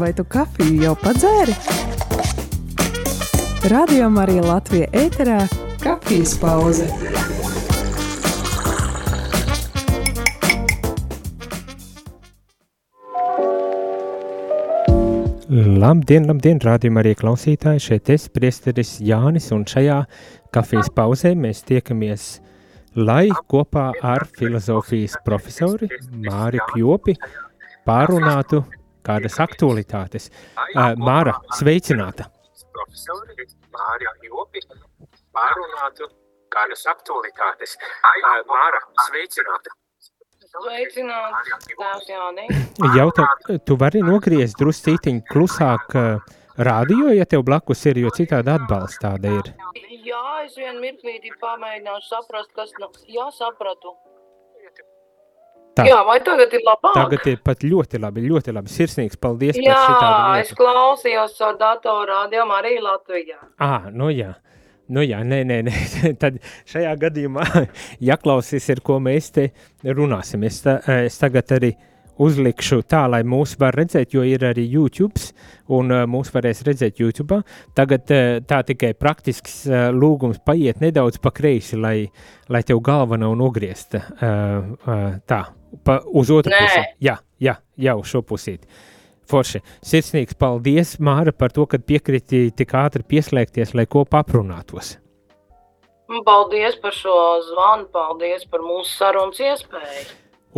[0.00, 1.52] Vai tu kafiju jau padzēri?
[3.68, 5.42] Radio Marija Latvija ēterā-
[5.84, 6.86] kafijas pauze.
[15.84, 17.84] Labdien, labdien, rādījumā arī klausītāji.
[17.90, 20.00] Šeit es, priesteris Jānis, un šajā
[20.50, 22.40] kafijas pauzē mēs tiekamies,
[22.96, 25.92] lai kopā ar filozofijas profesori
[26.24, 27.18] Māri Kjopi
[27.84, 28.64] pārunātu
[29.06, 30.30] kādas aktualitātes.
[31.00, 32.28] Māra, sveicināta!
[32.70, 34.62] Profesori Māra Jopi
[35.34, 36.08] pārunātu
[36.52, 37.76] kādas aktualitātes.
[38.48, 39.76] Māra, sveicināta!
[42.96, 43.26] Jautā,
[43.66, 45.94] tu vari nogriezt druscītiņu klusāk
[46.58, 49.52] rādio, ja tev blakus ir, jo citādi atbalsts tāda ir.
[50.10, 53.94] Jā, es vien mirklīti pamēģināšu saprast, kas, nu, jā, sapratu.
[55.80, 55.86] Tā.
[55.88, 56.94] Jā, vai tagad ir labāk?
[56.98, 58.72] Tagad ir pat ļoti labi, ļoti labi.
[58.72, 60.60] Sirsnīgs paldies Jā, par šitādu es lietu.
[60.60, 63.40] klausījos ar datoru rādījumu arī Latvijā.
[63.58, 64.34] Ah, nu jā.
[64.90, 65.74] Nu jā, nē, nē, nē.
[66.22, 67.44] Tad šajā gadījumā
[68.10, 69.50] jāklausīs, ar ko mēs te
[69.86, 70.42] runāsim.
[70.48, 71.70] Es, ta, es tagad arī
[72.20, 75.22] uzlikšu tā, lai mūs var redzēt, jo ir arī YouTube,
[75.72, 77.38] un uh, mūs varēs redzēt YouTube.
[77.78, 79.62] Tagad uh, tā tikai praktisks
[79.94, 82.10] lūgums paiet nedaudz pa kreisi, lai,
[82.50, 85.40] lai tev galva nav nogriezta tā,
[85.84, 86.62] pa, uz otru Nē.
[86.62, 86.86] pusi.
[87.06, 88.64] Jā, jā, jau šo pusīt.
[89.30, 89.60] Forši.
[89.86, 94.96] Sirsnīgs paldies, Māra, par to, ka piekriti tik ātri pieslēgties, lai kopā aprunātos.
[96.26, 97.14] Paldies par šo
[97.46, 100.08] zvanu, paldies par mūsu sarunas iespēju.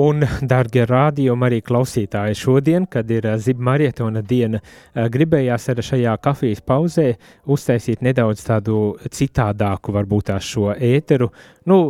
[0.01, 4.63] Un, darbie rādījumi, arī klausītāji, šodien, kad ir ā, ziba marietona diena,
[4.97, 7.11] gribējās arī šajā kafijas pauzē
[7.45, 8.79] uztaisīt nedaudz tādu
[9.13, 11.29] citādāku, varbūt tā šo ēteru.
[11.69, 11.83] Nu,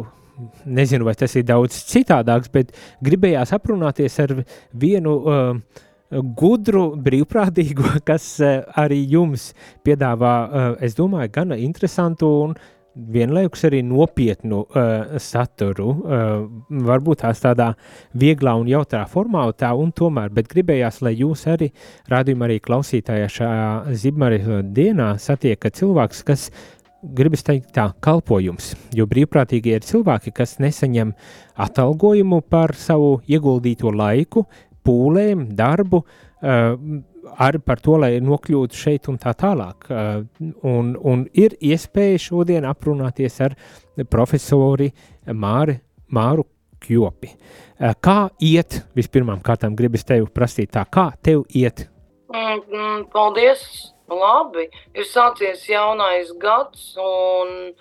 [0.65, 4.37] nezinu, vai tas ir daudz citādāks, bet gribējās aprunāties ar
[4.73, 5.57] vienu uh,
[6.13, 9.51] gudru brīvprātīgo, kas uh, arī jums
[9.87, 12.57] piedāvā, uh, es domāju, gana interesantu un
[12.93, 16.33] vienlaikus arī nopietnu uh, saturu, uh,
[16.89, 17.71] varbūt tās tādā
[18.19, 21.71] vieglā un jautrā formātā, un tomēr, bet gribējās, lai jūs arī,
[22.13, 24.43] rādījumā arī klausītājā šajā zibmarī
[24.77, 26.51] dienā satiekat cilvēks, kas
[27.03, 31.13] gribas teikt tā, kalpojums, jo brīvprātīgie ir cilvēki, kas nesaņem
[31.61, 34.47] atalgojumu par savu ieguldīto laiku,
[34.87, 36.77] pūlēm, darbu, uh,
[37.43, 39.89] arī par to, lai nokļūtu šeit un tā tālāk.
[39.91, 43.57] Uh, un, un ir iespēja šodien aprunāties ar
[44.11, 44.91] profesori
[45.27, 45.79] Māri,
[46.15, 46.47] Māru
[46.83, 47.33] Kjopi.
[47.33, 51.89] Uh, kā iet, vispirmām kārtām gribas tevi prasīt tā, kā tev iet?
[52.33, 53.92] Mm, mm, Paldies!
[54.11, 57.73] Labi, ir sācies jaunais gads, un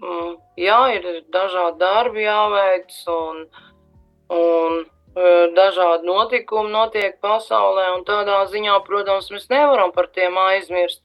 [0.00, 3.44] mm, jā, ir dažādi darbi jāveic, un,
[4.32, 11.02] un e, dažādi notikumi notiek pasaulē, un tādā ziņā, protams, mēs nevaram par tiem aizmirst.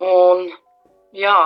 [0.00, 0.46] Un,
[1.16, 1.38] jā,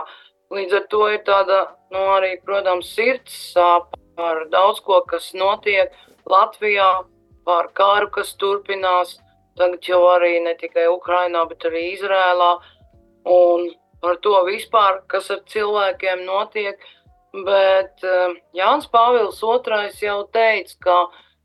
[0.50, 1.62] līdz ar to ir tāda,
[1.94, 5.94] nu, arī, protams, sirds sāp par daudz ko, kas notiek
[6.28, 6.91] Latvijā,
[7.44, 9.16] par kāru, kas turpinās.
[9.60, 12.53] Tagad jau arī ne tikai Ukrainā, bet arī Izrēlā.
[13.28, 13.69] Un
[14.00, 16.81] par to vispār, kas ar cilvēkiem notiek.
[17.47, 20.97] Bet uh, Jānis Pāvils II jau teica, ka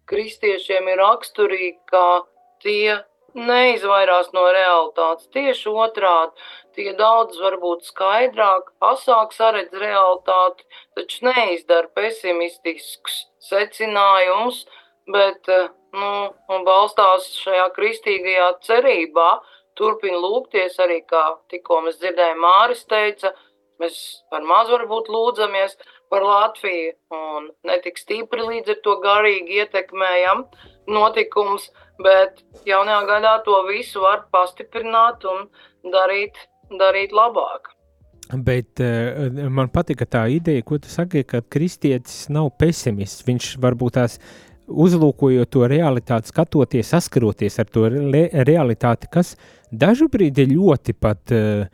[0.09, 2.23] kristiešiem ir raksturīgi, ka
[2.63, 2.95] tie
[3.35, 5.27] neizvairās no realitātes.
[5.35, 6.47] Tieši otrādi,
[6.77, 10.65] tie daudz varbūt skaidrāk, asāk saredz realitāti,
[10.97, 14.63] taču neizdara pesimistiskus secinājumus,
[15.11, 16.11] bet uh, nu,
[16.51, 19.29] un balstās šajā kristīgajā cerībā,
[19.79, 23.33] turpina lūgties arī, kā tikko mēs dzirdējām, Māris teica,
[23.81, 23.99] mēs
[24.31, 25.77] par maz varbūt lūdzamies
[26.11, 30.45] par Latviju un netik stipri līdz ar to garīgi ietekmējam
[30.87, 31.69] notikums,
[32.03, 35.47] bet jaunajā gadā to visu var pastiprināt un
[35.91, 36.37] darīt,
[36.79, 37.71] darīt labāk.
[38.33, 43.21] Bet uh, man patika tā ideja, ko tu saki, ka kristietis nav pesimists.
[43.27, 44.17] Viņš varbūt tās
[44.67, 49.35] uzlūkojot to realitāti, skatoties, saskaroties ar to re realitāti, kas
[49.71, 51.65] dažu brīdi ir ļoti pat uh,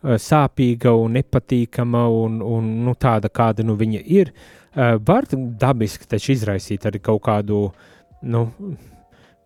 [0.00, 6.34] sāpīga un nepatīkama un, un nu, tāda, kāda nu viņa ir, uh, var dabiski taču
[6.34, 7.68] izraisīt arī kaut kādu
[8.22, 8.46] nu,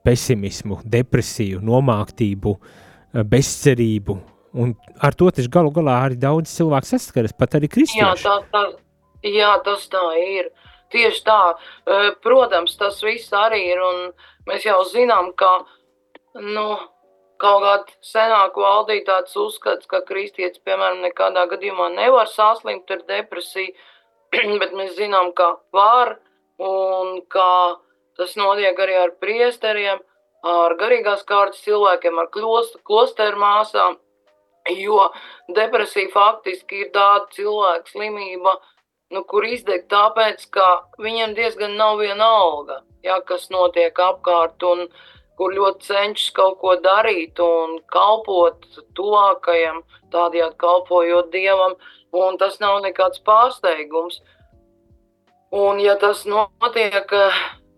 [0.05, 2.81] pesimismu, depresiju, nomāktību, uh,
[3.23, 4.19] bezcerību.
[4.55, 8.27] Un ar to taču galu galā arī daudz cilvēku saskaras, pat arī Jā, kristieši.
[8.27, 8.63] tā, tā,
[9.27, 10.53] jā, tas tā ir.
[10.95, 11.41] Tieši tā,
[11.85, 13.81] Eh, protams, tas viss arī ir,
[14.49, 15.67] mēs jau zinām, ka,
[16.41, 16.79] nu,
[17.37, 23.75] kaut kādā senāk valdīja tāds uzskats, ka kristietis, piemēram, nekādā gadījumā nevar saslimt ar depresiju,
[24.63, 26.17] bet mēs zinām, ka var,
[26.57, 27.77] un ka
[28.17, 30.01] tas notiek arī ar priesteriem,
[30.45, 33.99] ar garīgās kārtas cilvēkiem, ar klosteru māsām,
[34.73, 35.11] jo
[35.53, 38.57] depresija faktiski ir tāda cilvēka slimība,
[39.15, 40.69] nu, kur izdegt tāpēc, ka
[41.03, 44.89] viņam diezgan nav viena alga, ja, kas notiek apkārt, un
[45.39, 48.67] kur ļoti cenšas kaut ko darīt un kalpot
[48.99, 49.83] tuvākajam,
[50.15, 51.75] tādējādi kalpojot Dievam,
[52.15, 54.21] un tas nav nekāds pārsteigums.
[55.55, 57.11] Un ja tas notiek,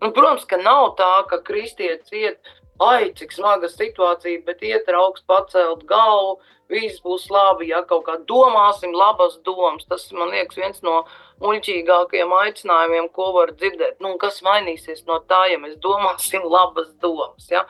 [0.01, 2.53] nu, protams, ka nav tā, ka kristietis iet,
[2.83, 6.37] ai, cik smaga situācija, bet iet ar augstu pacelt galvu,
[6.71, 9.85] viss būs labi, ja kaut kā domāsim labas domas.
[9.87, 10.99] Tas, man liekas, viens no
[11.43, 13.99] muļķīgākajiem aicinājumiem, ko var dzirdēt.
[14.03, 17.47] Nu, kas mainīsies no tā, ja mēs domāsim labas domas?
[17.51, 17.63] Ja?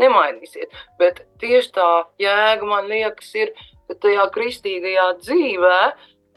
[0.00, 0.70] Nemainīsies.
[1.00, 1.90] Bet tieši tā
[2.22, 3.54] jēga, man liekas, ir,
[3.88, 5.78] ka tajā kristīgajā dzīvē,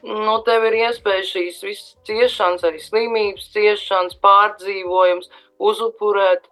[0.06, 6.48] nu, tev ir iespēja šīs visas ciešanas, arī slimības ciešanas, pārdzīvojums, uzupurēt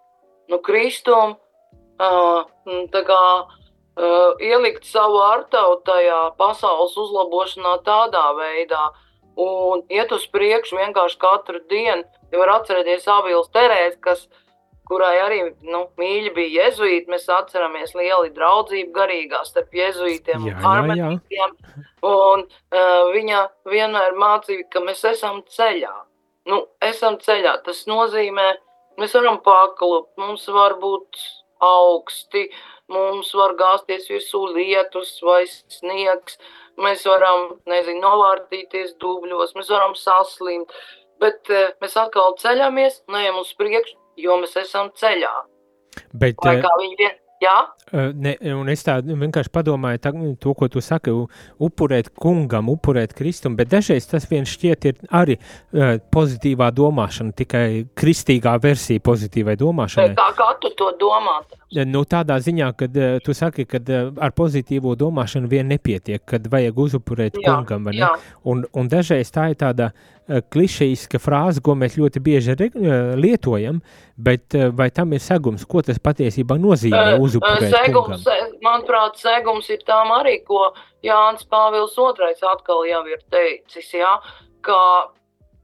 [0.50, 1.38] nu, Kristumu.
[1.98, 3.20] Tā kā
[4.42, 8.90] ielikt savu artavu tajā pasaules uzlabošanā tādā veidā.
[9.36, 12.04] Un iet uz priekšu vienkārši katru dienu.
[12.30, 14.28] Ja var atcerēties Avīlas Terēzi, kas,
[14.86, 21.54] kurai arī nu, mīļi bija jezuīti, mēs atceramies lieli draudzību garīgā starp jezuītiem un harmonistiem,
[22.06, 25.94] un uh, viņa vienmēr mācīja, ka mēs esam ceļā.
[26.50, 28.50] Nu, esam ceļā, tas nozīmē,
[29.00, 31.18] mēs varam paklupt, mums var būt
[31.62, 32.48] augsti,
[32.92, 36.38] mums var gāzties virsū lietus vai sniegs,
[36.80, 40.72] mēs varam, nezinu, novārdīties dubļos, mēs varam saslimt,
[41.22, 45.34] bet uh, mēs atkal ceļamies un ejam uz priekšu, jo mēs esam ceļā.
[46.14, 47.56] Bet, vai kā viņi vien, Jā.
[47.94, 50.10] Ne, un es tā vienkārši padomāju, tā,
[50.42, 51.12] to, ko tu saki,
[51.62, 57.66] upurēt kungam, upurēt Kristum, bet dažreiz tas viens šķiet ir arī uh, pozitīvā domāšana, tikai
[57.94, 60.16] kristīgā versija pozitīvai domāšanai.
[60.18, 61.36] Kā, kā tu to domā?
[61.86, 66.50] Nu, tādā ziņā, ka uh, tu saki, ka uh, ar pozitīvo domāšanu vien nepietiek, kad
[66.50, 68.10] vajag uzupurēt jā, kungam, vai ne?
[68.50, 69.92] Un, un dažreiz tā ir tāda
[70.24, 72.54] klišejiska frāze, ko mēs ļoti bieži
[73.20, 73.80] lietojam,
[74.16, 77.18] bet vai tam ir segums, ko tas patiesībā nozīmē?
[77.20, 78.54] Uzupurēt segums, kungam.
[78.64, 80.70] Manuprāt, segums ir tām arī, ko
[81.04, 84.14] Jānis Pāvils II atkal jau ir teicis, jā,
[84.64, 84.78] ka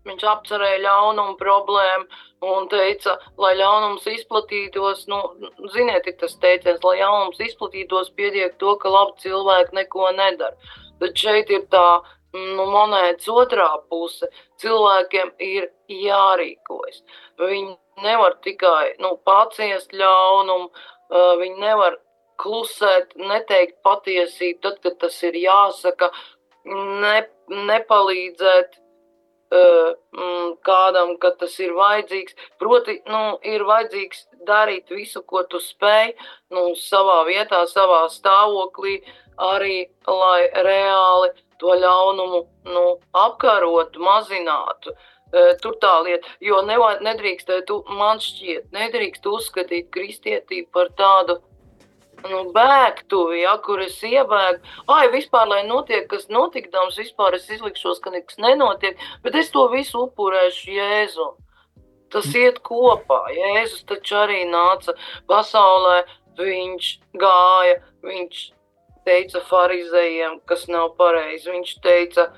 [0.08, 5.18] viņš apcerēja ļaunumu problēmu un teica, lai ļaunums izplatītos, nu,
[5.74, 10.56] ziniet, ir tas teiciens, lai ļaunums izplatītos, pietiek to, ka labi cilvēki neko nedara.
[11.00, 12.00] Bet šeit ir tā
[12.36, 14.28] nu, monētas otrā puse.
[14.62, 17.02] Cilvēkiem ir jārīkojas.
[17.40, 20.70] Viņi nevar tikai nu, paciest ļaunumu,
[21.40, 21.98] viņi nevar
[22.40, 26.10] klusēt, neteikt patiesību, tad, kad tas ir jāsaka,
[26.64, 27.16] ne,
[27.50, 32.36] nepalīdzēt uh, kādam, kad tas ir vajadzīgs.
[32.62, 36.14] Proti, nu, ir vajadzīgs darīt visu, ko tu spēj,
[36.54, 39.00] nu, savā vietā, savā stāvoklī,
[39.40, 42.42] arī lai reāli to ļaunumu
[42.72, 42.84] nu,
[43.26, 44.96] apkarotu, mazinātu.
[44.96, 45.06] Uh,
[45.62, 51.36] Tur tā lieta, jo nevajag, nedrīkstētu, man šķiet, nedrīkst uzskatīt kristietību par tādu
[52.26, 54.58] nu, bēgtuvi, ja, kur es iebēgu.
[54.90, 59.68] Ai, vispār, lai notiek, kas notikdams, vispār es izlikšos, ka nekas nenotiek, bet es to
[59.72, 61.28] visu upurēšu Jēzu.
[62.10, 63.22] Tas iet kopā.
[63.30, 64.96] Jēzus taču arī nāca
[65.30, 66.00] pasaulē,
[66.40, 66.90] viņš
[67.22, 68.48] gāja, viņš
[69.06, 71.50] teica farizējiem, kas nav pareizi.
[71.52, 72.28] Viņš teica,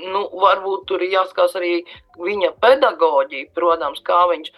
[0.00, 1.74] nu, varbūt tur ir jāskatās arī
[2.20, 4.52] viņa pedagoģija, protams, kā viņš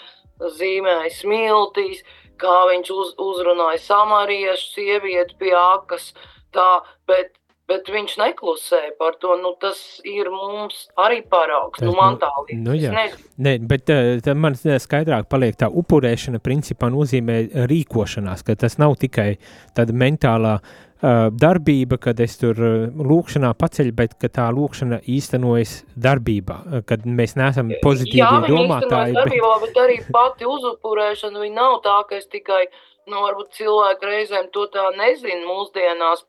[0.59, 2.05] zīmēja smiltīs,
[2.39, 6.13] kā viņš uz, uzrunāja samariešu sievieti pie akas,
[6.55, 6.67] tā,
[7.11, 7.33] bet,
[7.69, 12.19] bet viņš neklusēja par to, nu tas ir mums arī paraugs, nu, tas, nu man
[12.23, 12.63] tā liekas.
[12.63, 13.07] Nu, jā.
[13.43, 13.91] Nē, bet
[14.25, 17.41] tā man skaidrāk paliek tā upurēšana principā nozīmē
[17.71, 19.33] rīkošanās, ka tas nav tikai
[19.75, 27.07] tāda mentālā uh, darbība, kad es tur lūkšanā paceļu, bet tā lūkšana īstenojas darbībā, kad
[27.07, 29.15] mēs neesam pozitīvi Jā, domātāji.
[29.15, 29.69] Jā, darbībā, bet...
[29.69, 32.65] bet arī pati uzupurēšana, viņa nav tā, ka es tikai,
[33.11, 36.27] nu, varbūt cilvēki reizēm to tā nezinu mūsdienās,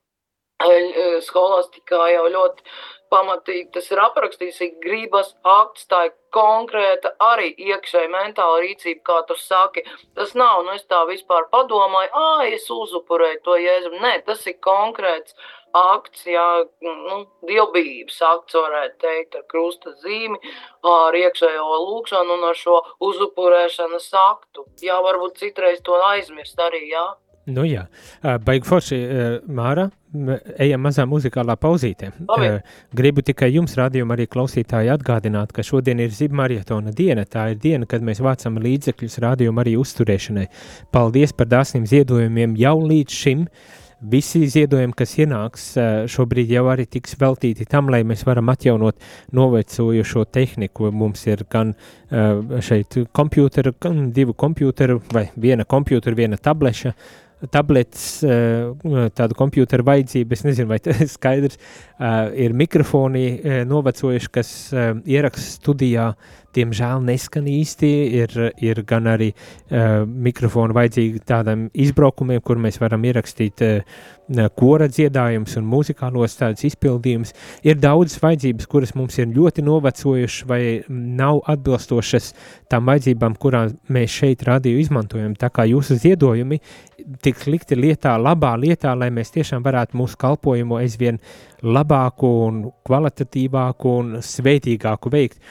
[1.26, 2.66] skolās tikā jau ļoti
[3.10, 9.20] pamatīgi tas ir aprakstīts, ir gribas akts, tā ir konkrēta arī iekšēja mentāla rīcība, kā
[9.30, 9.84] tu saki.
[10.18, 13.96] Tas nav, nu es tā vispār padomāju, ā, es uzupurēju to jēzu.
[14.04, 15.34] Nē, tas ir konkrēts
[15.76, 16.46] akts, jā,
[16.86, 20.40] nu, dievbijības akts varētu teikt ar krusta zīmi,
[20.86, 24.66] ar iekšējo lūkšanu un ar šo uzupurēšanas aktu.
[24.86, 27.06] Jā, varbūt citreiz to aizmirst arī, jā.
[27.50, 27.88] Nu jā,
[28.46, 28.98] baigi forši,
[29.50, 29.88] Māra,
[30.60, 32.12] ejam mazā muzikālā pauzītē.
[32.28, 32.52] Labi.
[32.56, 37.26] Uh, gribu tikai jums, rādījumā, arī klausītāji atgādināt, ka šodien ir zibmarietona diena.
[37.30, 40.48] Tā ir diena, kad mēs vācam līdzekļus rādījuma arī uzturēšanai.
[40.96, 43.46] Paldies par dāsniem ziedojumiem jau līdz šim.
[44.00, 45.64] Visi ziedojumi, kas ienāks,
[46.08, 48.96] šobrīd jau arī tiks veltīti tam, lai mēs varam atjaunot
[49.36, 50.88] novecojušo tehniku.
[50.96, 51.74] Mums ir gan
[52.64, 56.94] šeit kompjūteri, gan divu kompjūteru, vai viena kompjūtera, viena tableša,
[57.54, 58.20] tablets,
[59.16, 60.36] tādu kompjūteru vajadzību.
[60.36, 61.60] Es nezinu, vai tas ir skaidrs.
[62.40, 63.26] Ir mikrofoni
[63.70, 66.12] novecojuši, kas ieraksta studijā
[66.56, 67.90] diemžēl neskan īsti.
[68.20, 69.32] Ir, ir gan arī
[70.08, 73.64] mikrofoni vajadzīgi tādam izbraukumiem, kur mēs varam ierakstīt
[74.60, 77.34] kora dziedājumus un muzikālos tādus izpildījumus.
[77.66, 82.34] Ir daudzas vajadzības, kuras mums ir ļoti novecojušas vai nav atbilstošas
[82.70, 85.36] tām vajadzībām, kurām mēs šeit radio izmantojam.
[85.40, 86.60] Tā kā jūsu ziedojumi
[87.24, 91.20] tiks likti lietā, labā lietā, lai mēs tiešām varētu mūsu kalpojumu aizvien
[91.64, 95.42] labāku un kvalitatīvāku un svētīgāku veikt.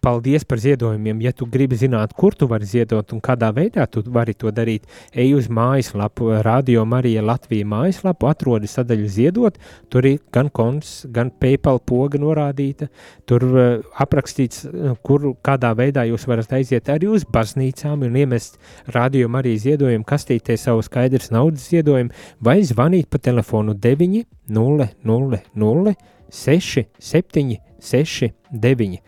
[0.00, 1.20] Paldies par ziedojumiem.
[1.20, 4.86] Ja tu gribi zināt, kur tu vari ziedot un kādā veidā tu vari to darīt,
[5.12, 9.58] ej uz mājaslapu, Radio Marija Latvija mājaslapu, atrodi sadaļu ziedot.
[9.92, 12.88] Tur ir gan konts, gan PayPal poga norādīta.
[13.28, 13.64] Tur uh,
[14.00, 14.64] aprakstīts,
[15.04, 18.58] kur kādā veidā jūs varat aiziet arī uz baznīcām un iemest
[18.94, 25.42] Radio Marija ziedojumu kastītē savu skaidrs naudas ziedojumu vai zvanīt pa telefonu 9 0 0
[25.54, 25.94] 0
[26.32, 28.98] 6 7 6 9.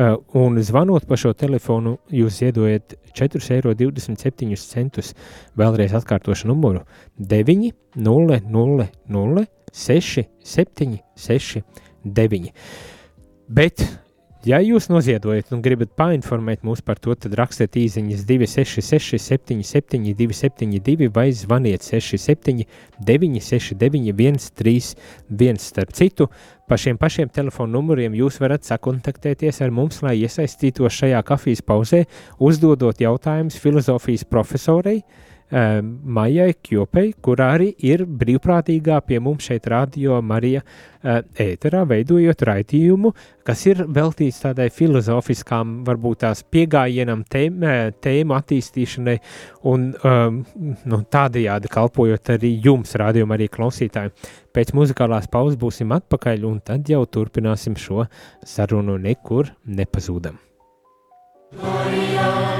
[0.00, 5.02] Uh, un zvanot pa šo telefonu, jūs ziedojat 4,27 eiro.
[5.60, 6.86] Vēlreiz atkārtošu numuru
[7.18, 9.44] 9, 0, 0, 0,
[9.82, 10.94] 6, 7,
[11.26, 11.60] 6,
[12.16, 12.54] 9.
[13.52, 13.84] Bet
[14.40, 21.10] Ja jūs noziedojat un gribat painformēt mūs par to, tad rakstiet īsiņas 266, 77, 272
[21.12, 22.64] vai zvaniet 67,
[23.04, 25.60] 969, 131.
[25.60, 26.30] Starp citu,
[26.70, 32.04] pa šiem pašiem telefonu numuriem jūs varat sakontaktēties ar mums, lai iesaistītos šajā kafijas pauzē,
[32.38, 35.00] uzdodot jautājumus filozofijas profesorei.
[35.00, 42.44] Uh, Maijai Kjopei, kurā arī ir brīvprātīgā pie mums šeit radio Marija uh, ēterā, veidojot
[42.46, 43.12] raidījumu,
[43.46, 47.64] kas ir veltīts tādai filozofiskām, varbūt tās piegājienam, tēm,
[48.04, 49.16] tēmu attīstīšanai
[49.70, 50.42] un um,
[50.84, 54.14] nu, tādajādi kalpojot arī jums, rādījumam, arī klausītājiem.
[54.54, 58.06] Pēc muzikālās pauzes būsim atpakaļ un tad jau turpināsim šo
[58.46, 60.38] sarunu nekur nepazūdam.
[61.50, 62.59] Deo,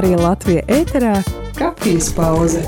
[0.00, 1.18] Marija Latvija ēterā
[1.58, 2.62] kafijas pauze.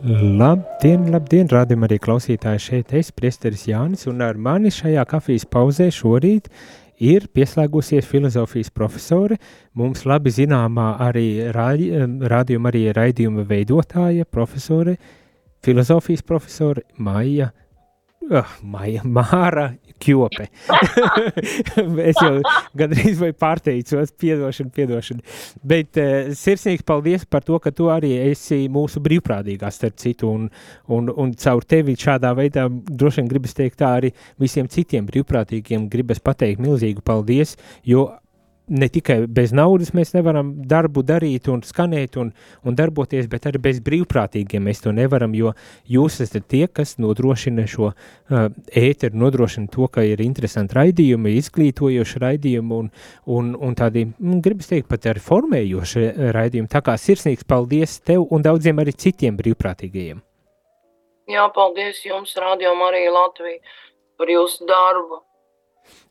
[0.00, 5.92] Labdien, labdien, rādījumā arī klausītāji šeit es, priesteris Jānis, un ar mani šajā kafijas pauzē
[5.92, 6.48] šorīt
[7.00, 9.38] ir pieslēgusies filozofijas profesore,
[9.74, 14.96] mums labi zināmā arī rādījuma arī raidījuma veidotāja profesore,
[15.64, 17.50] filozofijas profesore Maija
[18.28, 20.50] Oh, Maija, Māra Kjope.
[22.10, 22.34] es jau
[22.76, 25.24] gandrīz vai pārteicos, piedošana, piedošana.
[25.72, 30.46] Bet uh, sirsnīgs paldies par to, ka tu arī esi mūsu brīvprātīgā starp citu, un,
[30.92, 35.88] un, un caur tevi šādā veidā droši vien gribas teikt tā arī visiem citiem brīvprātīgiem
[35.88, 37.56] gribas pateikt milzīgu paldies,
[37.88, 38.10] jo
[38.68, 42.30] ne tikai bez naudas mēs nevaram darbu darīt un skanēt un,
[42.64, 45.54] un darboties, bet arī bez brīvprātīgiem mēs to nevaram, jo
[45.88, 52.22] jūs esat tie, kas nodrošina šo uh, ēteru, nodrošina to, ka ir interesanti raidījumi, izglītojoši
[52.24, 52.90] raidījumi un,
[53.38, 56.06] un, un tādi, mm, gribas teikt, pat arī formējoši
[56.36, 56.72] raidījumi.
[56.72, 60.22] Tā kā sirsnīgs paldies tev un daudziem arī citiem brīvprātīgajiem.
[61.28, 63.58] Jā, paldies jums, Radio Marija Latvija,
[64.16, 65.20] par jūsu darbu.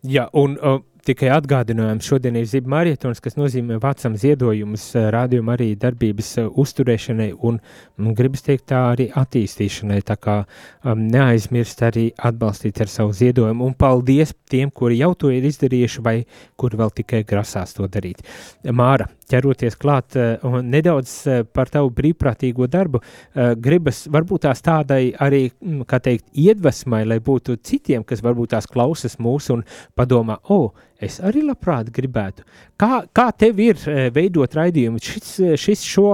[0.05, 5.53] Jā, un uh, Tikai atgādinājums, šodien ir ziba marietons, kas nozīmē vācam ziedojumus eh, rādījuma
[5.53, 7.59] arī darbības eh, uzturēšanai un,
[8.01, 13.67] un gribas teikt tā arī attīstīšanai, tā kā um, neaizmirst arī atbalstīt ar savu ziedojumu.
[13.67, 16.15] Un paldies tiem, kuri jau to ir izdarījuši vai
[16.59, 18.23] kuri vēl tikai grasās to darīt.
[18.65, 25.11] Māra, ķeroties klāt uh, nedaudz uh, par tavu brīvprātīgo darbu, uh, gribas varbūt tās tādai
[25.13, 29.63] arī, mm, kā teikt, iedvesmai, lai būtu citiem, kas varbūt tās klausas mūs un
[29.95, 32.45] padomā, o, oh, es arī labprāt gribētu.
[32.79, 33.79] Kā, kā tev ir
[34.13, 35.01] veidot raidījumu?
[35.03, 36.11] Šis, šis šo,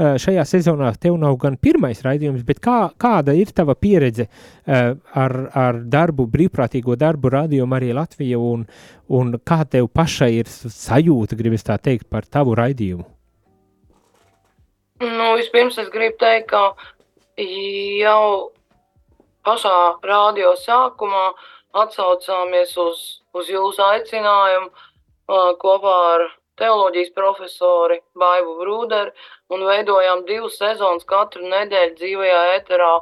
[0.00, 4.26] šajā sezonā tev nav gan pirmais raidījums, bet kā, kāda ir tava pieredze
[4.66, 8.64] ar, ar darbu, brīvprātīgo darbu radījumu arī Latvija un,
[9.08, 13.04] un kā tev pašai ir sajūta, gribas tā teikt, par tavu raidījumu?
[15.00, 16.74] Nu, vispirms es gribu teikt, ka
[17.40, 18.52] jau
[19.46, 21.30] pašā rādio sākumā
[21.72, 26.26] atsaucāmies uz uz jūsu aicinājumu uh, kopā ar
[26.60, 29.14] teoloģijas profesori Baivu Brūderi
[29.54, 32.92] un veidojām divas sezonas katru nedēļu dzīvajā eterā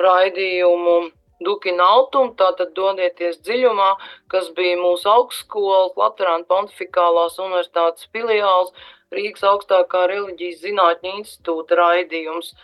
[0.00, 0.96] raidījumu
[1.44, 3.90] Dukina Altum, tātad dodieties dziļumā,
[4.32, 8.70] kas bija mūsu augstskola, Latvijas Pontificālās universitātes filiāls,
[9.14, 12.54] Rīgas augstākā reliģijas zinātņu institūta raidījums,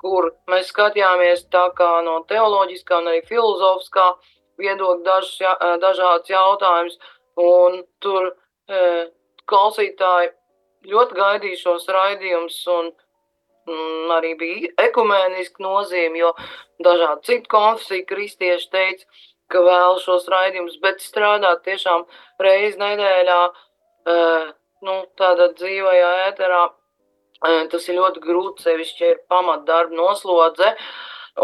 [0.00, 4.06] kur mēs skatījāmies tā kā no teoloģiskā un arī filozofiskā
[4.60, 6.98] viedokļi, dažs, jā, dažāds jautājums.
[7.40, 8.82] Un tur e,
[9.50, 10.32] klausītāji
[10.90, 12.90] ļoti gaidīja šos raidījumus, un
[13.68, 16.32] mm, arī bija ekumēniski nozīme, jo
[16.84, 19.20] dažādi citu konfesiju kristieši teica,
[19.50, 22.06] ka vēl šos raidījumus, bet strādāt tiešām
[22.42, 24.18] reizi nedēļā, e,
[24.86, 30.74] nu, tādā dzīvajā ēterā, e, tas ir ļoti grūti, sevišķi ir pamatdarba noslodze,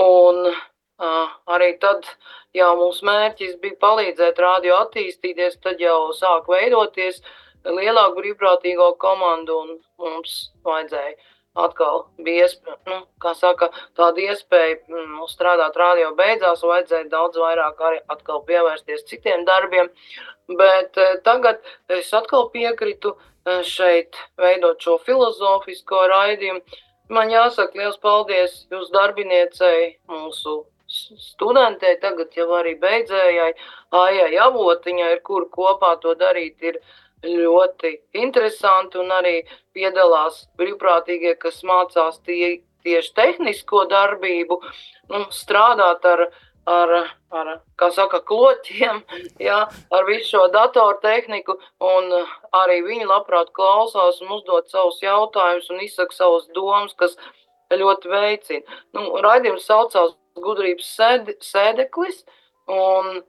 [0.03, 0.55] un
[0.99, 2.07] arī tad
[2.57, 7.23] jau mūsu mērķis bija palīdzēt radio attīstīties, tad jau sāk veidoties
[7.67, 11.17] lielāku brīvprātīgo komandu un mums vajadzēja
[11.57, 17.81] atkal bija iespēja, nu, kā saka, tāda iespēja mm, strādāt radio beidzās, vajadzēja daudz vairāk
[17.89, 19.89] arī atkal pievērsties citiem darbiem,
[20.59, 26.83] bet eh, tagad es atkal piekritu eh, šeit veidot šo filozofisko raidījumu.
[27.09, 33.53] Man jāsaka liels paldies jūsu darbiniecei, mūsu studentei, tagad jau arī beidzējai,
[33.97, 36.81] Aijai Avotiņai, ar kuru kopā to darīt, ir
[37.27, 39.37] ļoti interesanti un arī
[39.75, 44.61] piedalās brīvprātīgie, kas mācās tie, tieši tehnisko darbību,
[45.11, 46.27] nu, strādāt ar,
[46.71, 46.93] ar,
[47.35, 47.51] ar
[47.95, 49.03] saka, kloķiem,
[49.49, 51.59] jā, ar visu šo datortehniku,
[52.61, 57.19] arī viņi labprāt klausās un uzdod savus jautājumus un izsaka savus domas, kas
[57.75, 58.79] ļoti veicina.
[58.95, 62.23] Nu, raidījums saucās gudrības sēd, sēdeklis.
[62.73, 63.21] Un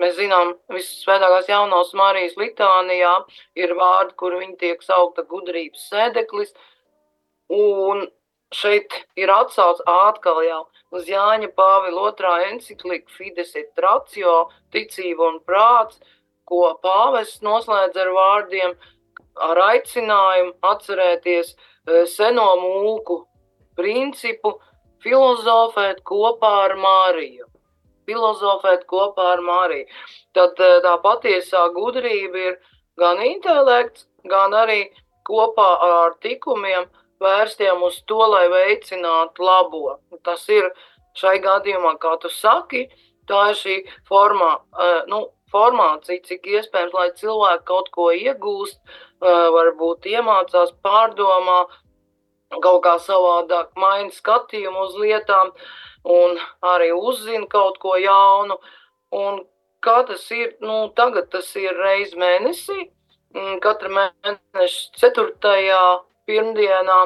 [0.00, 3.12] mēs zinām, visas svētākās jaunās Marijas litānijā
[3.58, 6.54] ir vārdi, kur viņi tiek saukta gudrības sēdeklis.
[7.52, 8.06] Un
[8.54, 15.40] šeit ir atsauce atkal jau uz Jāņa Pāvila otrā enciklika Fides et ratio, ticība un
[15.46, 15.98] prāts,
[16.46, 18.76] ko pāvests noslēdz ar vārdiem,
[19.48, 23.24] ar aicinājumu atcerēties eh, seno mūku
[23.76, 24.56] principu,
[25.04, 27.46] filozofēt kopā ar Mariju.
[28.06, 29.86] Filozofēt kopā ar Mariju.
[30.36, 32.60] Tad eh, tā patiesā gudrība ir
[33.00, 34.86] gan intelekts, gan arī
[35.26, 36.86] kopā ar tikumiem
[37.22, 39.96] vērstiem uz to, lai veicinātu labo.
[40.24, 40.68] Tas ir
[41.16, 42.86] šai gadījumā, kā tu saki,
[43.28, 43.76] tā ir šī
[44.08, 44.52] formā,
[45.10, 48.78] nu, formācija, cik iespējams, lai cilvēki kaut ko iegūst,
[49.56, 51.64] varbūt iemācās, pārdomā,
[52.54, 55.52] kaut kā savādāk maina skatījumu uz lietām
[56.06, 58.58] un arī uzzina kaut ko jaunu.
[59.16, 59.42] Un
[59.82, 62.88] kā tas ir, nu, tagad tas ir reiz mēnesī,
[63.62, 65.82] katra mēneša ceturtajā
[66.26, 67.00] pirmdienā.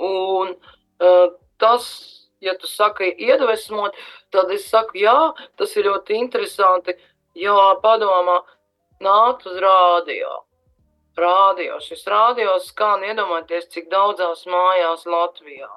[0.00, 1.26] Un uh,
[1.60, 1.86] tas,
[2.40, 3.96] ja tu saki iedvesmot,
[4.32, 5.16] tad es saku, jā,
[5.60, 6.96] tas ir ļoti interesanti,
[7.36, 8.40] jo padomā
[9.04, 10.38] nākt uz rādio.
[11.18, 11.80] Rādio.
[11.82, 15.70] Šis rādio skan, iedomājieties, cik daudzās mājās Latvijā.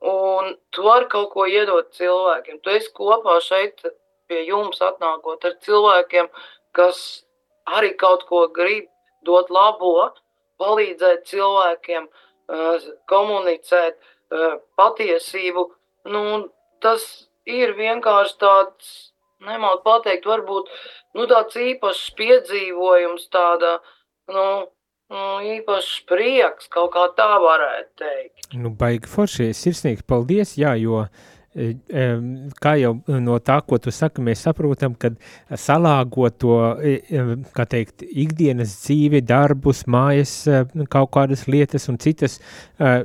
[0.00, 2.60] Un tu vari kaut ko iedot cilvēkiem.
[2.64, 3.82] Tu esi kopā šeit
[4.28, 6.30] pie jums atnākot ar cilvēkiem,
[6.72, 7.24] kas
[7.66, 8.88] arī kaut ko grib
[9.26, 10.10] dot labo,
[10.60, 13.98] palīdzēt cilvēkiem, eh, komunicēt
[14.32, 15.70] eh, patiesību.
[16.04, 16.48] Nu,
[16.80, 19.12] tas ir vienkārši tāds,
[19.44, 20.68] nemāku pateikt, varbūt
[21.14, 23.80] nu, tāds īpašs piedzīvojums, tāda
[24.34, 24.46] nu,
[25.14, 28.48] nu, īpašs prieks, kaut kā tā varētu teikt.
[28.54, 34.22] Nu, baigi forši, sirsnīgi paldies, jā, jo uh, kā jau no tā, ko tu saki,
[34.22, 35.10] mēs saprotam, ka
[35.58, 36.58] salāgot to,
[37.56, 40.34] kā teikt, ikdienas dzīvi, darbus, mājas,
[40.92, 42.38] kaut kādas lietas un citas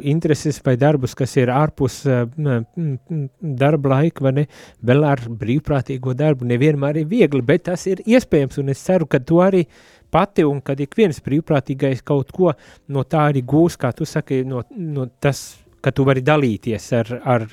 [0.05, 4.45] intereses vai darbus, kas ir ārpus darba laika, vai ne,
[4.85, 9.23] vēl ar brīvprātīgo darbu, nevienmēr ir viegli, bet tas ir iespējams, un es ceru, ka
[9.25, 9.65] tu arī
[10.13, 12.53] pati, un kad ik viens brīvprātīgais kaut ko
[12.93, 15.47] no tā arī gūs, kā tu saki, no, no tas,
[15.81, 17.49] ka tu vari dalīties ar, ar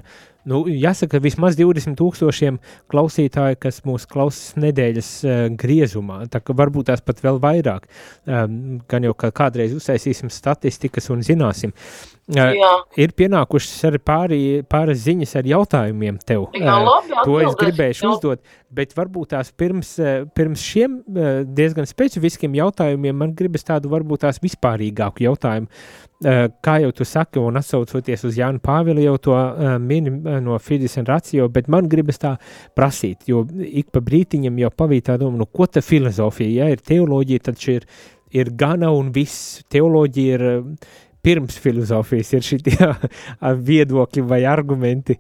[0.49, 2.57] Nu, jāsaka, vismaz 20 tūkstošiem
[2.91, 6.25] klausītāju, kas mūs klausās nedēļas uh, griezumā.
[6.33, 7.87] Tā kā varbūt tās pat vēl vairāk.
[8.27, 11.75] Um, gan jau kā kādreiz uztaisīsim statistikas un zināsim.
[12.37, 12.71] Jā.
[13.01, 16.49] ir pienākušas arī pāri, pāris ziņas ar jautājumiem tev.
[16.57, 18.43] Jā, labi, to es gribēju uzdot,
[18.73, 19.95] bet varbūt tās pirms,
[20.37, 21.01] pirms šiem
[21.57, 25.69] diezgan specifiskiem jautājumiem man gribas tādu varbūt tās vispārīgāku jautājumu.
[26.63, 29.39] Kā jau tu saki, un atsaucoties uz Jānu Pāvilu jau to
[29.83, 30.13] mini
[30.45, 32.37] no Fidesz un Racio, bet man gribas tā
[32.79, 36.85] prasīt, jo ik pa brītiņam jau pavīt tā doma, nu ko ta filozofija, ja ir
[36.87, 37.89] teoloģija, tad šī ir,
[38.39, 40.47] ir gana un viss, teoloģija ir
[41.23, 42.93] pirms filozofijas, ir šitie
[43.71, 45.19] viedokļi vai argumenti,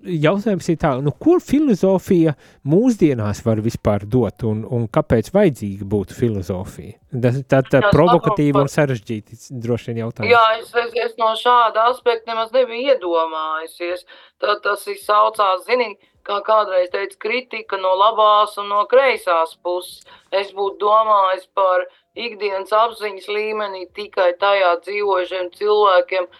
[0.00, 2.34] jautājums ir tā, nu, ko filozofija
[2.68, 6.96] mūsdienās var vispār dot un, un kāpēc vajadzīga būtu filozofija?
[7.10, 10.32] Tā, tā, tā provokatīva un sarežģīta droši vien jautājums.
[10.32, 14.06] Jā, es, es, es no šāda aspekta nemaz nebiju iedomājusies.
[14.42, 15.92] Tā, tas ir saucās, zini,
[16.30, 20.04] kā kādreiz teica, kritika no labās un no kreisās puses.
[20.30, 26.30] Es būtu domājis par ikdienas apziņas līmenī tikai tajā dzīvojušiem cilvēkiem,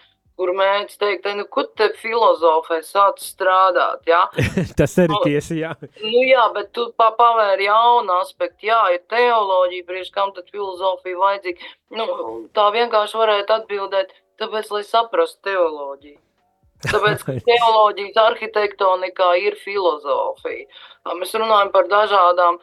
[0.41, 4.23] kur mēģina teikt, nu, kur te filozofē sāc strādāt, jā?
[4.79, 5.75] Tas arī nu, tiesa, jā.
[6.01, 11.21] Nu, jā, bet tu pa pavēri jaunu aspektu, jā, ir teoloģija, priekš kam tad filozofija
[11.21, 11.71] vajadzīga.
[11.99, 12.09] Nu,
[12.57, 16.17] tā vienkārši varētu atbildēt, tāpēc, lai saprastu teoloģiju.
[16.89, 20.65] Tāpēc, teoloģijas arhitektonikā ir filozofija.
[21.17, 22.57] Mēs runājam par dažādām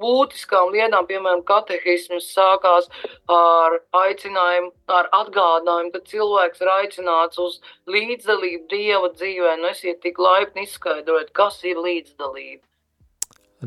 [0.00, 2.88] būtiskām lietām, piemēram, katehisms sākās
[3.32, 7.58] ar aicinājumu, ar atgādinājumu, ka cilvēks ir aicināts uz
[7.92, 9.56] līdzdalību Dieva dzīvē.
[9.62, 12.62] Nu, esiet tik laipni izskaidrot, kas ir līdzdalība.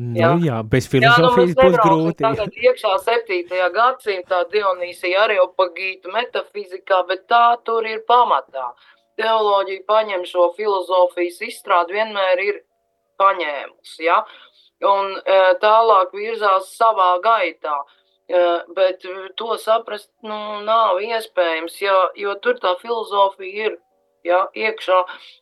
[0.00, 0.30] Nu, jā.
[0.46, 2.22] jā, bez filozofijas jā, nu, būs grūti.
[2.22, 3.58] Tagad iekšā 7.
[3.74, 8.70] gadsimtā Dionīsija arī jau pagīta metafizikā, bet tā tur ir pamatā.
[8.70, 12.60] Uh, teoloģija paņem šo filozofijas izstrādi, vienmēr ir
[13.20, 14.04] paņēmusi.
[14.08, 14.22] Ja?
[14.90, 17.82] Un e, tālāk virzās savā gaitā.
[18.30, 18.40] E,
[18.76, 19.04] bet
[19.36, 23.78] to saprast nu, nav iespējams, jo, jo tur tā filozofija ir
[24.26, 24.98] ja, iekšā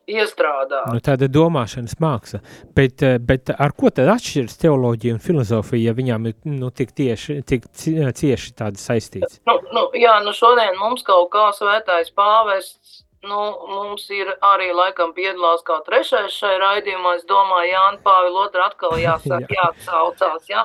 [0.09, 0.93] iestrādāta.
[0.93, 2.41] Nu, tāda domāšanas māksla.
[2.75, 6.93] Bet, e, bet ar ko tad atšķiras teoloģija un filozofija, ja viņām ir nu, tik,
[6.97, 9.39] tieši, tik cieši tādas saistītas?
[9.49, 15.11] Nu, nu, jā, nu šodien mums kaut kā svētais pāvests Nu, mums ir arī laikam
[15.15, 17.17] piedalās kā trešais šai raidījumā.
[17.17, 19.57] Es domāju, Jānis Pāvils otru atkal jāsaka, jā.
[19.59, 20.63] jāatsaucās, jā,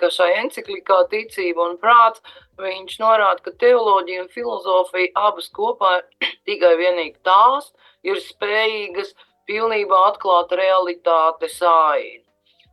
[0.00, 2.20] ka šai enciklikā ticība un prāts,
[2.60, 5.94] viņš norāda, ka teoloģija un filozofija abas kopā
[6.48, 7.72] tikai vienīgi tās
[8.04, 9.14] ir spējīgas
[9.48, 12.20] pilnībā atklāt realitātes ainu.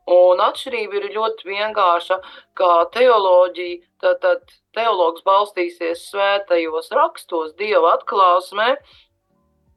[0.09, 2.17] Un atšķirība ir ļoti vienkārša,
[2.57, 8.75] kā teoloģija, tad, tad teologs balstīsies svētajos rakstos, dieva atklāsmē,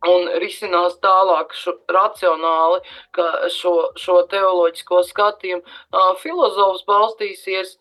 [0.09, 2.83] un risinās tālāk šo, racionāli
[3.55, 5.63] šo, šo teoloģisko skatījumu.
[6.23, 7.77] Filozofs balstīsies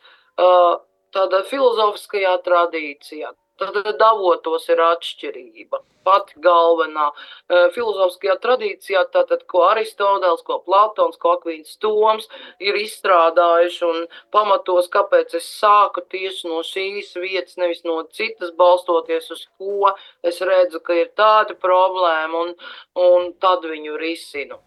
[1.16, 3.34] tādā filozofiskajā tradīcijā.
[3.62, 5.84] Tad davotos ir atšķirība.
[6.02, 12.26] Pati galvenā uh, filozofiskajā tradīcijā, tātad, ko Aristoteles, ko Platons, ko Akvīns Toms
[12.58, 14.00] ir izstrādājuši un
[14.34, 19.94] pamatos, kāpēc es sāku tieši no šīs vietas, nevis no citas, balstoties uz ko
[20.26, 22.58] es redzu, ka ir tāda problēma un,
[22.98, 24.58] un tad viņu risinu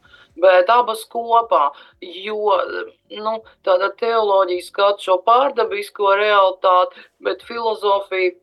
[0.40, 1.68] bet abas kopā,
[2.02, 2.54] jo
[3.22, 3.34] nu,
[3.66, 8.34] tāda teoloģija skata šo pārdabisko realitāti, bet filozofija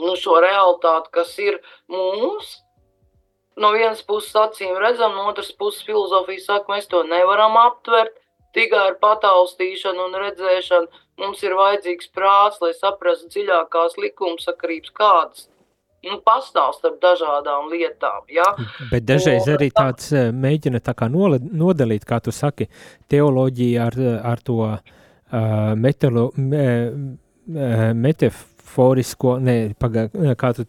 [0.00, 1.58] nu, šo realitāti, kas ir
[1.92, 2.60] mums.
[3.56, 8.12] No vienas puses acīm redzam, no otras puses filozofija saka, mēs to nevaram aptvert
[8.56, 11.02] tikai ar pataustīšanu un redzēšanu.
[11.20, 15.46] Mums ir vajadzīgs prāts, lai saprastu dziļākās likumsakarības kādas
[16.06, 18.26] nu, pastāv starp dažādām lietām.
[18.32, 18.46] Ja?
[18.92, 22.68] Bet dažreiz arī tāds eh, mēģina tā kā nodalīt, kā tu saki,
[23.10, 23.96] teoloģiju ar,
[24.32, 24.76] ar to uh,
[25.78, 26.66] metalo, me,
[27.46, 30.64] metaforisko metaforisko, ne, paga, kā tu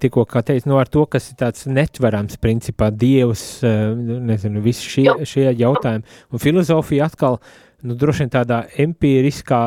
[0.00, 4.86] tikko kā teici, no nu, ar to, kas ir tāds netverams, principā, dievs, nezinu, visi
[4.88, 6.04] šie, šie jautājumi.
[6.32, 7.38] Un filozofija atkal,
[7.82, 9.60] nu, droši vien tādā empiriskā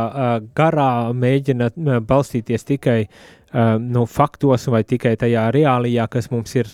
[0.55, 1.71] garā mēģina
[2.07, 3.07] balstīties tikai
[3.79, 6.69] nu, faktos vai tikai tajā reālijā, kas mums ir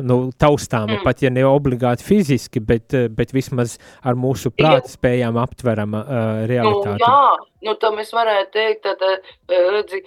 [0.00, 1.04] nu, taustāma, mm.
[1.04, 6.98] pat ja ne obligāti fiziski, bet, bet vismaz ar mūsu prāta spējām aptverama uh, realitāte.
[7.00, 10.02] Nu, jā, nu, tā mēs varētu teikt, tad, redzi,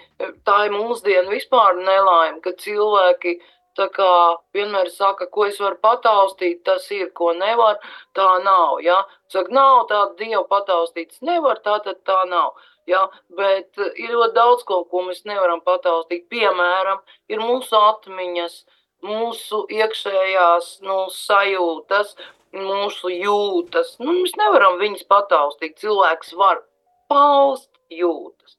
[0.47, 3.37] tā ir mūsdienu vispār nelaime, ka cilvēki
[3.75, 4.11] tā kā
[4.55, 7.81] vienmēr saka, ko es varu pataustīt, tas ir, ko nevar,
[8.15, 9.01] tā nav, ja?
[9.31, 12.55] Saka, nav tāda dieva pataustīts, nevar, tā tad tā nav.
[12.85, 16.27] Ja, bet ir ļoti daudz ko, ko mēs nevaram pataustīt.
[16.29, 16.99] Piemēram,
[17.33, 18.74] ir mūsu atmiņas, uh,
[19.05, 22.15] mūsu iekšējās nu, sajūtas,
[22.55, 23.95] mūsu jūtas.
[24.01, 25.77] Nu, mēs nevaram viņas pataustīt.
[25.81, 26.63] Cilvēks var
[27.11, 28.57] paust jūtas,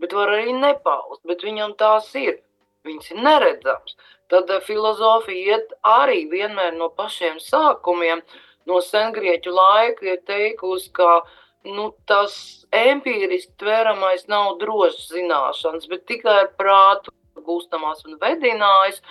[0.00, 2.40] bet var arī nepaust, bet viņam tās ir.
[2.86, 3.96] Viņas ir neredzamas.
[4.32, 8.22] Tad eh, filozofija iet arī vienmēr no pašiem sākumiem,
[8.66, 11.20] no sengrieķu laika ir teikusi, ka
[11.68, 12.34] nu, tas
[12.74, 17.14] empīriski tveramais nav drošs zināšanas, bet tikai ar prātu
[17.46, 19.02] gūstamās un vedinājas,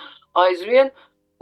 [0.44, 0.92] aizvien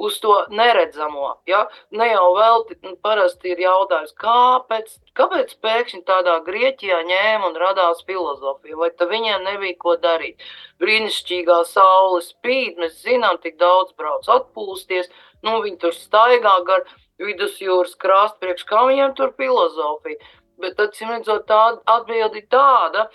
[0.00, 1.34] uz to neredzamo.
[1.46, 1.66] Ja?
[1.90, 8.00] Ne jau vēl nu, parasti ir jautājums, kāpēc, kāpēc pēkšņi tādā Grieķijā ņēma un radās
[8.08, 10.40] filozofija, vai tā viņiem nebija ko darīt.
[10.80, 15.12] Brīnišķīgā saule spīd, mēs zinām, tik daudz brauc atpūsties,
[15.44, 16.88] nu viņi tur staigā gar
[17.20, 20.32] vidusjūras krastu, priekš kā viņiem tur filozofija.
[20.60, 23.08] Bet tad, redzot, tā atbildi tāda,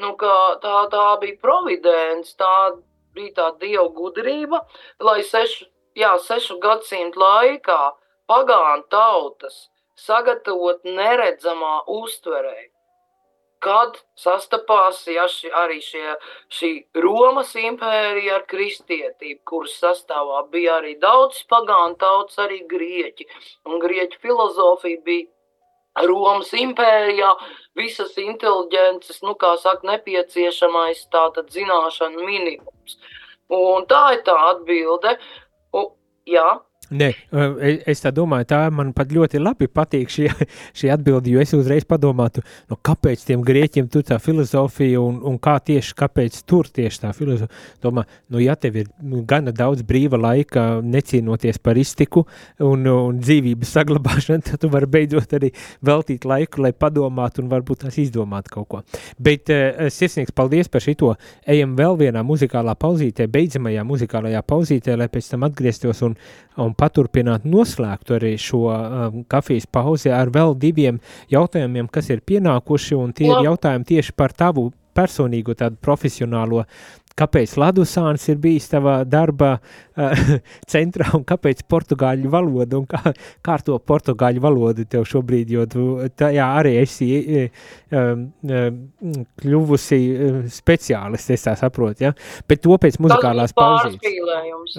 [0.00, 0.32] nu, ka
[0.64, 2.54] tā, tā bija providence, tā
[3.14, 4.62] bija tā dieva gudrība,
[5.00, 5.66] lai sešu,
[5.98, 7.80] jā, sešu gadsimtu laikā
[8.30, 9.66] pagānu tautas
[10.00, 12.70] sagatavot neredzamā uztverē.
[13.60, 16.14] Kad sastapās ja, ši, arī šie,
[16.56, 16.70] šī
[17.04, 23.28] Romas impērija ar kristietību, kuras sastāvā bija arī daudz pagānu tautas, arī grieķi.
[23.68, 25.28] Un grieķu filozofija bija
[25.98, 27.32] Romas impērijā
[27.76, 32.98] visas inteliģences, nu, kā saka, nepieciešamais tātad zināšanu minimums.
[33.50, 35.16] Un tā ir tā atbilde.
[35.74, 35.90] Un,
[36.30, 36.60] jā.
[36.90, 37.08] Nē,
[37.86, 40.24] es tā domāju, tā man pat ļoti labi patīk šī,
[40.78, 45.36] šī atbilde, jo es uzreiz padomātu, nu, kāpēc tiem grieķiem tur tā filozofija un, un
[45.38, 47.60] kā tieši, kāpēc tur tieši tā filozofija.
[47.84, 48.02] Domā,
[48.34, 48.90] nu, ja tev ir
[49.30, 52.24] gana daudz brīva laika necīnoties par iztiku
[52.58, 55.52] un, un dzīvības saglabāšanu, tad tu vari beidzot arī
[55.86, 58.82] veltīt laiku, lai padomātu un varbūt tās izdomāt kaut ko.
[59.22, 61.14] Bet uh, sirsnīgs paldies par šito.
[61.46, 66.18] Ejam vēl vienā muzikālā pauzītē, beidzamajā muzikālajā pauzītē, lai pēc tam atgrieztos un,
[66.64, 71.00] un paturpināt noslēgtu arī šo um, kafijas pauzi ar vēl diviem
[71.32, 76.64] jautājumiem, kas ir pienākuši, un tie ir jautājumi tieši par tavu personīgo tādu profesionālo
[77.18, 80.22] kāpēc Ladusāns ir bijis tavā darba uh,
[80.72, 83.12] centrā un kāpēc portugāļu valoda un kā,
[83.44, 85.86] kā ar to portugāļu valodu tev šobrīd, jo tu
[86.18, 87.10] tajā arī esi
[87.90, 88.80] um, um,
[89.42, 90.00] kļuvusi
[90.54, 92.14] speciālists, es tā saprotu, ja?
[92.48, 93.98] Bet to pēc muzikālās pauzes.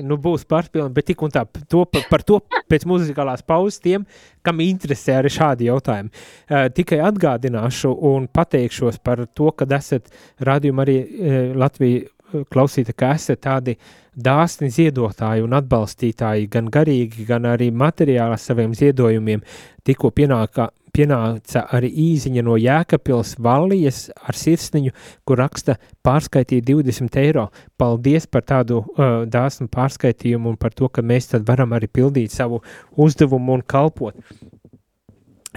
[0.05, 2.41] Nu, būs pārspīlējums, bet tik un tā, to, par to
[2.71, 4.05] pēc muzikālās pauzes tiem,
[4.45, 6.11] kam interesē arī šādi jautājumi.
[6.11, 12.09] Uh, tikai atgādināšu un pateikšos par to, kad esat rādījumi arī uh, Latviju
[12.51, 13.75] klausīta, ka esat tādi
[14.11, 19.43] dāsni ziedotāji un atbalstītāji, gan garīgi, gan arī materiāli saviem ziedojumiem.
[19.87, 24.93] Tikko pienāka, pienāca arī īziņa no Jēkabpils Vallijas ar sirsniņu,
[25.25, 27.49] kur raksta pārskaitīja 20 eiro.
[27.79, 32.33] Paldies par tādu uh, dāsnu pārskaitījumu un par to, ka mēs tad varam arī pildīt
[32.35, 32.61] savu
[32.97, 34.15] uzdevumu un kalpot.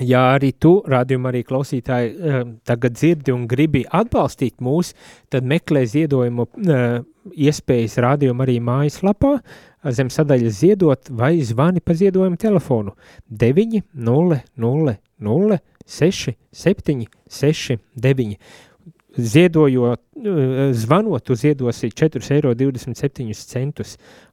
[0.02, 2.14] ja arī tu, rādījumā arī klausītāji,
[2.66, 4.92] tagad dzirdi un gribi atbalstīt mūs,
[5.30, 6.48] tad meklē ziedojumu
[7.30, 9.36] iespējas rādījumā arī mājaslapā,
[9.92, 12.94] zem sadaļas ziedot vai zvani pa ziedojumu telefonu
[13.28, 18.36] 9 0 0 0 6 7 6 9.
[19.16, 20.00] Ziedojot,
[20.72, 23.28] zvanot, tu ziedosi 4,27
[23.60, 23.84] eiro.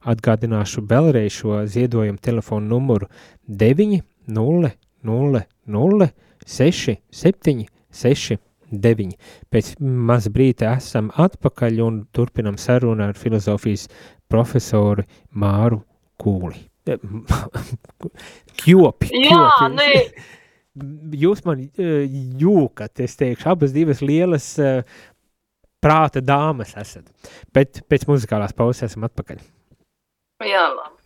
[0.02, 3.06] Atgādināšu vēlreiz šo ziedojumu telefonu numuru
[3.46, 4.70] 9 0
[5.02, 6.08] 0 0
[6.46, 8.40] 6 7 6
[8.72, 9.12] 9.
[9.52, 13.88] Pēc maz brīta esam atpakaļ un turpinam sarunu ar filozofijas
[14.32, 15.04] profesoru
[15.36, 15.82] Māru
[16.20, 16.64] Kūli.
[18.62, 19.10] Kjopi.
[19.28, 19.42] Jā,
[19.76, 19.90] nē.
[21.22, 21.60] Jūs man
[22.40, 24.46] jūkat, es teikšu, abas divas lielas
[25.84, 27.10] prāta dāmas esat.
[27.52, 29.42] Bet pēc muzikālās pauzes esam atpakaļ.
[30.48, 30.96] Jā, labi.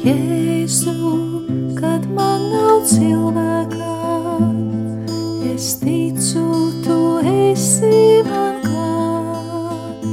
[0.00, 0.94] Jēzu,
[1.76, 3.99] kad man nav cilvēka,
[5.54, 6.44] es ticu,
[6.84, 10.04] tu esi man klāt.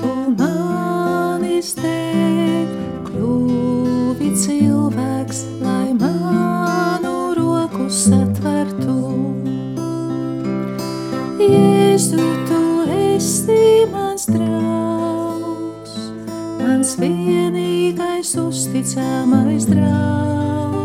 [0.00, 2.70] Tu manis dēļ
[3.08, 8.96] kļuvi cilvēks, lai manu roku satvertu.
[11.42, 12.62] Jēzu, tu
[12.96, 16.00] esi mans draugs,
[16.62, 20.75] mans vienīgais uzticamais draugs.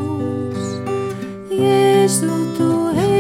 [1.62, 2.70] Jēzu, tu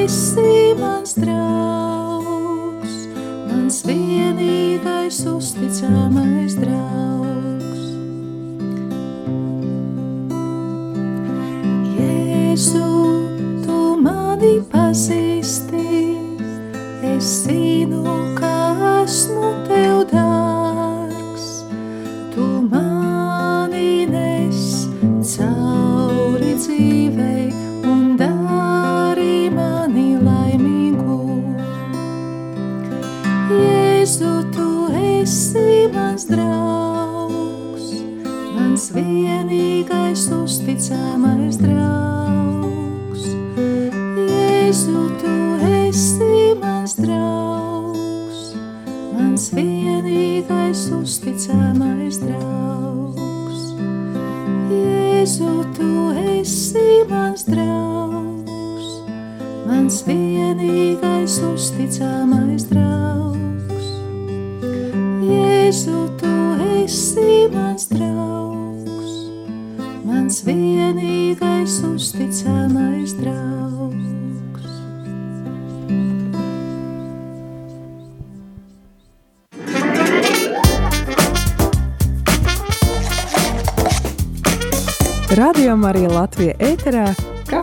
[0.01, 2.95] esi mans draugs,
[3.45, 6.40] mans vienīgais uzticamais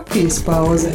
[0.09, 0.89] kafijas pauze.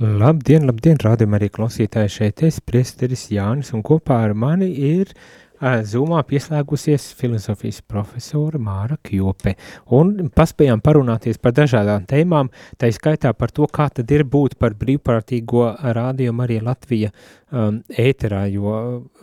[0.00, 5.44] Labdien, labdien, rādījumā arī klausītāji šeit es, priesteris Jānis, un kopā ar mani ir uh,
[5.64, 9.54] Zumā pieslēgusies filozofijas profesora Māra Kjope,
[9.96, 14.74] un paspējām parunāties par dažādām tēmām, tā skaitā par to, kā tad ir būt par
[14.76, 17.12] brīvprātīgo rādījumu arī Latvija
[17.54, 18.74] um, ēterā, jo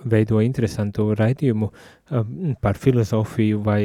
[0.07, 3.81] veido interesantu raidījumu um, par filozofiju vai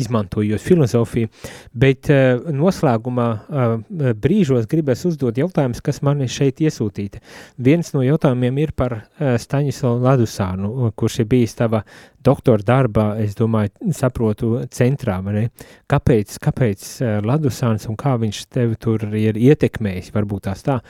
[0.00, 1.30] izmantojot filozofiju,
[1.72, 3.74] bet uh, noslēgumā uh,
[4.20, 7.22] brīžos gribēs uzdot jautājumus, kas man ir šeit iesūtīti.
[7.58, 11.84] Viens no jautājumiem ir par uh, Staņislavu Ladusānu, kurš ir bijis tava
[12.24, 15.48] doktora darbā, es domāju, saprotu, centrā, ne?
[15.90, 20.80] Kāpēc, kāpēc uh, Ladusāns un kā viņš tevi tur ir ietekmējis, varbūt tās tā.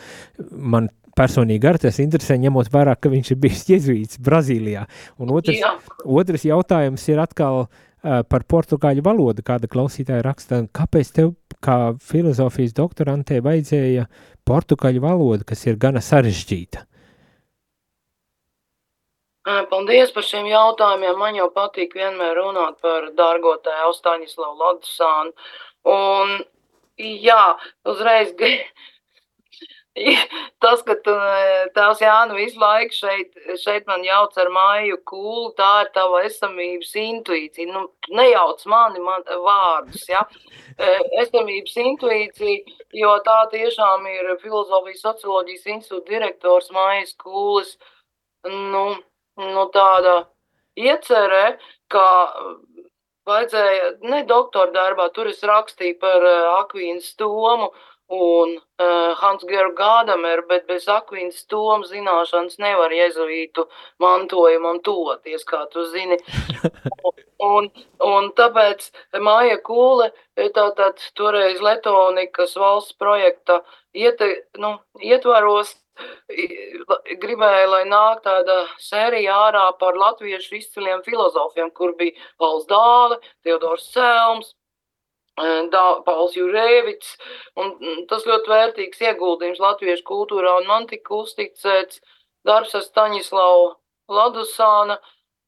[0.51, 0.89] Man
[1.21, 4.87] personīgi arī tas interesē, ņemot vērā, ka viņš ir bijis jezuīts Brazīlijā.
[5.21, 5.77] Un otrs, Jā.
[6.05, 9.45] otrs jautājums ir atkal uh, par portugāļu valodu.
[9.47, 14.09] Kāda klausītāja raksta, kāpēc tev, kā filozofijas doktorantē, vajadzēja
[14.49, 16.87] portugāļu valodu, kas ir gana sarežģīta?
[19.71, 21.17] Paldies par šiem jautājumiem.
[21.19, 25.33] Man jau patīk vienmēr runāt par dārgo tēvu Staņislavu Ladusānu.
[25.91, 26.35] Un,
[27.01, 27.45] jā,
[27.89, 28.35] uzreiz
[30.63, 31.15] tas, ka tu,
[31.77, 36.95] tās Jānu visu laiku šeit, šeit man jauc ar māju kūlu, tā ir tava esamības
[37.03, 37.69] intuīcija.
[37.75, 37.87] Nu,
[38.17, 40.25] nejauc mani man, vārdus, ja?
[40.81, 47.77] Ē, Esamības intuīcija, jo tā tiešām ir filozofijas socioloģijas institūta direktors mājas kūlis.
[48.49, 48.85] Nu,
[49.41, 50.23] nu, tāda
[50.81, 51.45] iecerē,
[51.93, 52.07] ka
[53.29, 57.71] vajadzēja, ne doktora darbā, tur es rakstīju par uh, Akvīnas Tomu,
[58.11, 63.67] un uh, Hans Georg Gādamer, bet bez Akvīnas Toma zināšanas nevar jezuītu
[64.03, 66.19] mantojumam toties, kā tu zini.
[67.53, 67.71] un,
[68.03, 68.91] un tāpēc
[69.23, 70.11] Māja Kūle,
[70.57, 73.61] tātad toreiz Letonikas valsts projekta
[73.95, 75.77] iete, nu, ietvaros,
[77.21, 83.91] gribēja, lai nāk tāda sērija ārā par latviešu izciliem filozofiem, kur bija Pauls Dāle, Teodors
[83.93, 84.55] Selms,
[86.07, 87.17] Pauls Jurēvits,
[87.61, 87.75] un
[88.11, 92.01] tas ļoti vērtīgs ieguldījums latviešu kultūrā, un man tika uzticēts
[92.47, 93.71] darbs ar Staņislavu
[94.11, 94.99] Ladusāna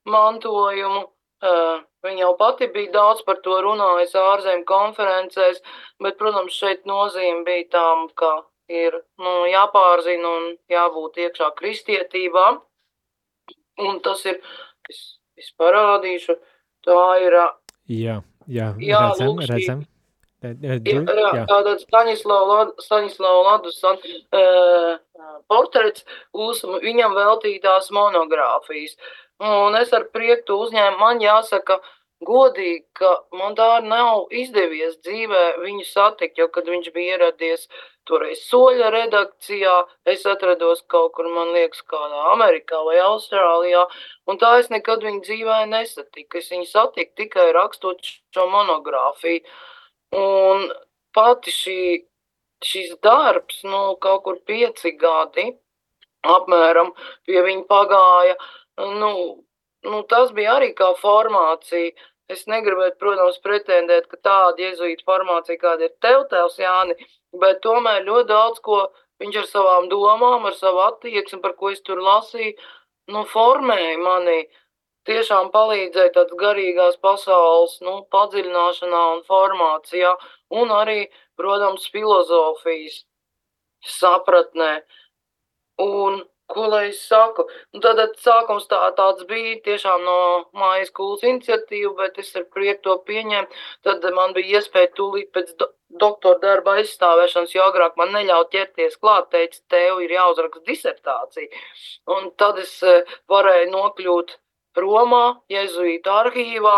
[0.08, 1.08] mantojumu.
[2.02, 5.60] Viņa jau pati bija daudz par to runājis ārzemju konferencēs,
[6.02, 8.32] bet, protams, šeit nozīme bija tām, ka
[8.70, 12.46] ir nu, jāpārzina un jābūt iekšā kristietībā.
[13.82, 14.38] Un tas ir,
[14.90, 15.02] es,
[15.38, 16.36] es parādīšu,
[16.86, 17.38] tā ir.
[17.90, 18.20] Jā.
[18.50, 19.82] Jā, jā redzam, lūk, redzam.
[20.42, 21.44] Jā.
[21.46, 24.96] Tātad Staņislava Ladusan uh,
[25.46, 26.02] portrets
[26.34, 28.96] uz viņam veltītās monogrāfijas.
[29.42, 31.78] Un es ar prieku uzņēmu, man jāsaka,
[32.26, 37.68] godīgi, ka man tā nav izdevies dzīvē viņu satikt, jo, kad viņš bija ieradies
[38.08, 39.74] toreiz soļa redakcijā,
[40.12, 43.84] es atrados kaut kur, man liekas, kādā Amerikā vai Austrālijā,
[44.26, 46.40] un tā es nekad viņu dzīvē nesatiku.
[46.42, 49.44] Es viņu satiku tikai rakstot šo monogrāfiju.
[50.18, 50.68] Un
[51.16, 51.80] pati šī,
[52.64, 55.52] šis darbs, nu, kaut kur pieci gadi
[56.22, 56.92] apmēram
[57.26, 58.36] pie viņa pagāja,
[58.78, 59.12] nu,
[59.88, 61.92] nu, tas bija arī kā formācija.
[62.32, 66.96] Es negribētu, protams, pretendēt, ka tāda jezuīta formācija, kāda ir tev, tēvs Jāni,
[67.42, 68.78] bet tomēr ļoti daudz ko
[69.22, 72.56] viņš ar savām domām, ar savu attieksmi, par ko es tur lasīju,
[73.12, 74.38] nu, formēja mani,
[75.08, 80.12] tiešām palīdzēja tāds garīgās pasaules, nu, padziļināšanā un formācijā,
[80.62, 81.00] un arī,
[81.38, 83.02] protams, filozofijas
[83.98, 84.74] sapratnē.
[85.82, 86.22] Un
[86.54, 87.44] ko lai es saku?
[87.74, 90.16] Nu, tad sākums tā, tāds bija tiešām no
[90.58, 93.62] mājas kūlas iniciatīva, bet es ar prieku to pieņēmu.
[93.88, 95.68] Tad man bija iespēja tūlīt pēc do,
[96.04, 101.62] doktora darba aizstāvēšanas, jo agrāk man neļauj ķerties klāt, teica, tev ir jāuzraksta disertācija.
[102.16, 104.38] Un tad es eh, varēju nokļūt
[104.80, 106.76] Romā, Jezuītu arhīvā,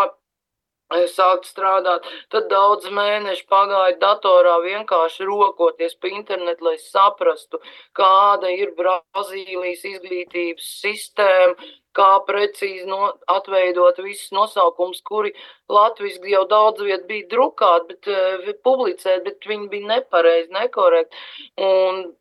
[0.92, 2.04] sākt strādāt.
[2.30, 7.60] Tad daudz mēnešu pagāja datorā vienkārši rokoties pa internetu, lai saprastu,
[7.94, 11.54] kāda ir Brazīlijas izglītības sistēma,
[11.94, 15.32] kā precīzi no, atveidot visus nosaukumus, kuri
[15.70, 21.16] latviski jau daudz viet bija drukāti, bet uh, publicēt, bet viņi bija nepareizi, nekorekti.
[21.56, 22.14] Un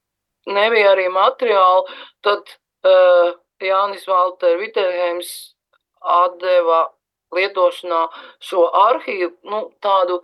[0.46, 1.98] nebija arī materiāli.
[2.22, 2.54] Tad
[2.86, 3.34] uh,
[3.64, 5.56] Jānis Valter Viterheims
[6.04, 6.92] atdeva
[7.38, 8.02] lietošanā
[8.44, 10.20] šo arhīvu, nu, tādu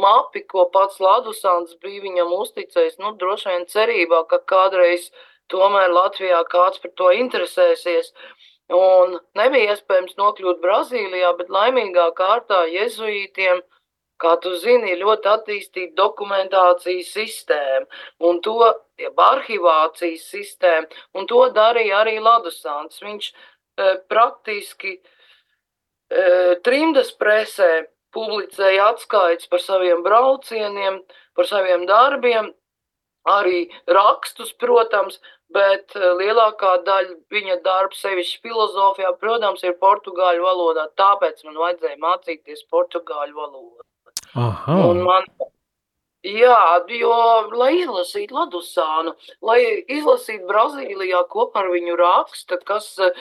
[0.00, 5.10] mapi, ko pats Ladusāns bija viņam uzticējis, nu, droši vien cerībā, ka kādreiz
[5.52, 8.12] tomēr Latvijā kāds par to interesēsies.
[8.74, 13.62] Un nebija iespējams nokļūt Brazīlijā, bet laimīgā kārtā jezuītiem,
[14.20, 17.86] kā tu zini, ir ļoti attīstīta dokumentācijas sistēma
[18.28, 18.58] un to,
[19.00, 22.98] jeb arhivācijas sistēma, un to darīja arī Ladusāns.
[23.04, 25.14] Viņš e, praktiski uh,
[26.64, 27.86] trimdas presē
[28.16, 31.02] publicēja atskaites par saviem braucieniem,
[31.36, 32.52] par saviem darbiem,
[33.28, 35.18] arī rakstus, protams,
[35.52, 40.88] bet lielākā daļa viņa darba, sevišķi filozofijā, protams, ir portugāļu valodā.
[41.00, 43.84] Tāpēc man vajadzēja mācīties portugāļu valodu.
[44.36, 44.76] Aha.
[44.90, 45.28] Un man
[46.26, 47.14] Jā, jo,
[47.54, 49.12] lai izlasītu Ladusānu,
[49.46, 53.12] lai izlasītu Brazīlijā kopā ar viņu raksta, kas uh,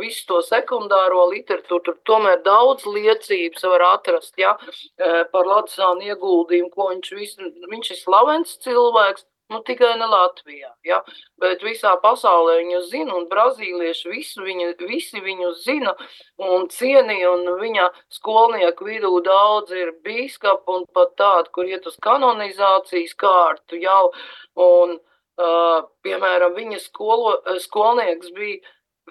[0.00, 6.72] visu to sekundāro literatūru, tur tomēr daudz liecības var atrast, ja, uh, par Ladusānu ieguldījumu,
[6.74, 7.38] ko viņš, vis,
[7.70, 11.02] viņš ir slavens cilvēks, Nu, tikai ne Latvijā, ja?
[11.42, 15.92] bet visā pasaulē viņu zina, un brazīlieši visu viņu, visi viņu zina
[16.40, 21.98] un cienīja, un viņa skolnieku vidū daudz ir bīskapi un pat tādi, kur iet uz
[22.06, 24.14] kanonizācijas kārtu jau,
[24.56, 27.36] un, uh, piemēram, viņa skolo,
[27.66, 28.62] skolnieks bija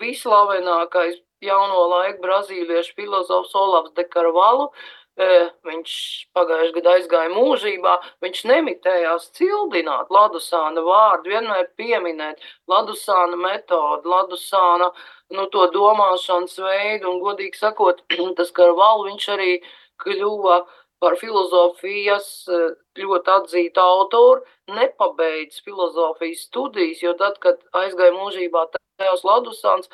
[0.01, 4.71] vislavenākais jauno laiku brazīliešu filozofs Olavs de Carvalho,
[5.17, 5.93] viņš
[6.33, 14.91] pagājušajā gadā aizgāja mūžībā, viņš nemitējās cildināt Ladusāna vārdu, vienmēr pieminēt Ladusāna metodu, Ladusāna
[15.29, 18.01] nu, to domāšanas veidu, un godīgi sakot,
[18.37, 19.61] tas Karval viņš arī
[20.01, 20.63] kļuva
[21.03, 22.49] par filozofijas
[22.97, 24.41] ļoti atzītu autoru,
[24.71, 29.91] nepabeidz filozofijas studijas, jo tad, kad aizgāja mūžībā tēvs Ladusāns,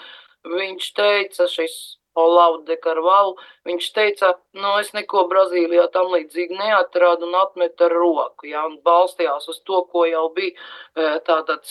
[0.48, 3.36] viņš teica, šis Olau de Carvalho,
[3.68, 8.80] viņš teica, nu, es neko Brazīlijā tam līdzīgi neatradu un atmet ar roku, ja, un
[8.86, 11.70] balstījās uz to, ko jau bija e, tātad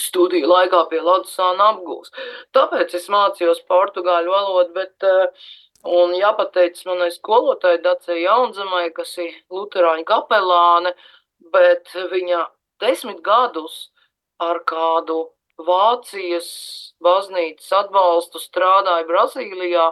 [0.00, 2.10] studiju laikā pie Ladusāna apgūs.
[2.56, 5.30] Tāpēc es mācījos portugāļu valodu, bet, e,
[6.02, 10.94] un jāpateic manai skolotāji Dacei Jaunzemai, kas ir luterāņu kapelāne,
[11.54, 12.42] bet viņa
[12.82, 13.90] desmit gadus
[14.42, 16.48] ar kādu Vācijas
[17.04, 19.90] baznīcas atbalstu strādāja Brazīlijā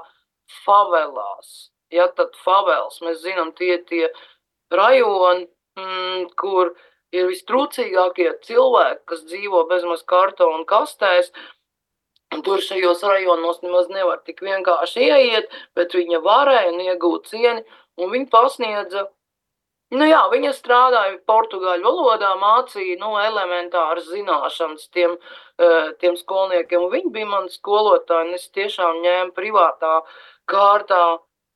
[0.64, 1.70] favelās.
[1.92, 4.08] Ja tad favels, mēs zinām, tie tie
[4.72, 5.46] rajoni,
[5.76, 6.72] mm, kur
[7.12, 11.30] ir vistrūcīgākie cilvēki, kas dzīvo bezmaz kartonu kastēs,
[12.40, 17.64] tur šajos rajonos nemaz nevar tik vienkārši ieiet, bet viņa varēja un iegūt cieni,
[18.00, 19.06] un viņa pasniedza
[19.93, 25.18] Nu jā, viņa strādāja portugāļu valodā, mācīja nu, elementāras zināšanas tiem,
[25.61, 26.86] uh, tiem skolniekiem.
[26.95, 29.99] Viņa bija mana skolotāja, un es tiešām ņēmu privātā
[30.49, 31.03] kārtā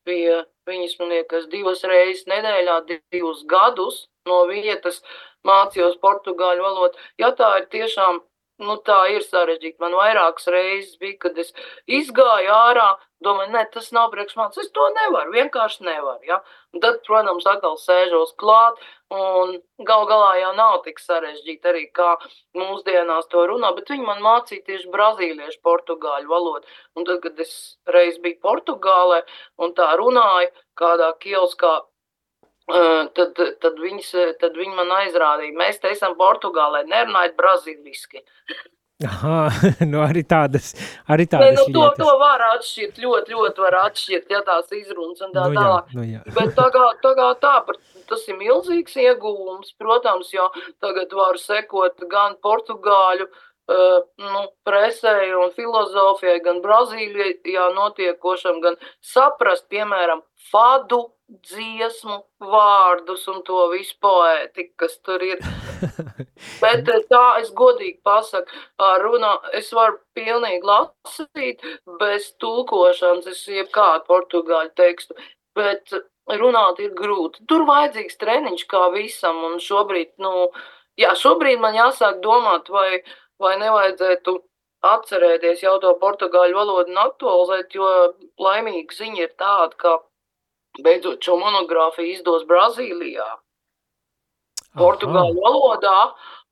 [0.07, 2.77] pie viņas, man liekas, divas reizes nedēļā,
[3.15, 5.01] divus gadus no vietas
[5.47, 7.07] mācījos portugāļu valodu.
[7.23, 8.21] Ja tā ir tiešām
[8.63, 9.81] nu, tā ir sarežģīti.
[9.83, 11.53] Man vairākas reizes bija, kad es
[11.99, 12.89] izgāju ārā,
[13.25, 14.61] domāju, ne, tas nav priekš manis.
[14.63, 16.23] Es to nevaru, vienkārši nevaru.
[16.29, 16.39] Ja?
[16.75, 18.81] Un tad, protams, atkal sēžos klāt,
[19.13, 19.57] un
[19.89, 22.15] gal galā jau nav tik sarežģīti arī kā
[22.59, 26.79] mūsdienās to runā, bet viņi man mācīja tieši brazīliešu, portugāļu valodu.
[26.97, 27.53] Un tad, kad es
[27.89, 29.23] reiz biju Portugālē
[29.61, 31.79] un tā runāju kādā kioskā,
[32.67, 38.25] tad, tad, viņas, tad viņi man aizrādīja, mēs te esam Portugālē, nerunājot brazīliski.
[39.05, 39.51] Aha,
[39.93, 40.71] nu arī tādas,
[41.13, 41.99] arī tādas ne, nu, to, lietas.
[42.01, 45.91] to var atšķirt, ļoti, ļoti var atšķirt, ja tās izrunas un tā Nu jā, tālāk.
[45.99, 46.23] nu jā.
[46.39, 46.87] Bet tā kā,
[47.43, 47.59] tā
[48.09, 50.49] tas ir milzīgs ieguvums, protams, jo
[50.81, 59.69] tagad var sekot gan portugāļu uh, nu, presē un filozofijai, gan Brazīlijā notiekošam, gan saprast,
[59.69, 65.43] piemēram, fadu dziesmu vārdus un to visu poētiku, kas tur ir.
[66.63, 68.61] Bet eh, tā es godīgi pasaku,
[69.03, 71.65] runā, es varu pilnīgi lasīt
[72.01, 75.17] bez tulkošanas, es jebkādu portugāļu tekstu,
[75.57, 75.95] bet
[76.41, 77.45] runāt ir grūti.
[77.51, 80.51] Tur vajadzīgs treniņš kā visam, un šobrīd, nu,
[81.01, 83.03] jā, šobrīd man jāsāk domāt, vai,
[83.43, 84.37] vai nevajadzētu
[84.87, 87.89] atcerēties jau to portugāļu valodu un aktualizēt, jo
[88.43, 89.97] laimīga ziņa ir tāda, ka
[90.85, 93.27] beidzot šo monogrāfiju izdos Brazīlijā.
[94.77, 96.01] Portugāļu valodā,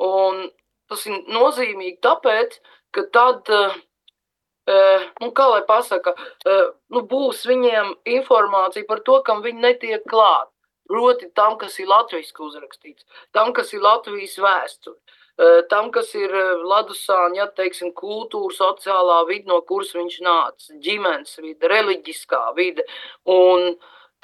[0.05, 0.47] un
[0.89, 2.57] tas ir nozīmīgi tāpēc,
[2.95, 9.45] ka tad, uh, nu, kā lai pasaka, uh, nu, būs viņiem informācija par to, kam
[9.45, 10.51] viņi netiek klāt.
[10.89, 14.99] Proti tam, kas ir latviski uzrakstīts, tam, kas ir Latvijas vēsture,
[15.41, 16.33] uh, tam, kas ir
[16.65, 22.85] Ladusāna, ja teiksim, kultūra, sociālā vide, no kuras viņš nāca, ģimenes vide, reliģiskā vide
[23.25, 23.73] un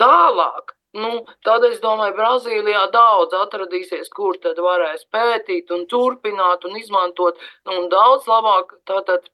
[0.01, 0.75] tālāk.
[0.99, 1.11] Nu,
[1.47, 7.39] tad es domāju, Brazīlijā daudz atradīsies, kur tad varēs pētīt un turpināt un izmantot,
[7.69, 9.29] nu, un daudz labāk tātad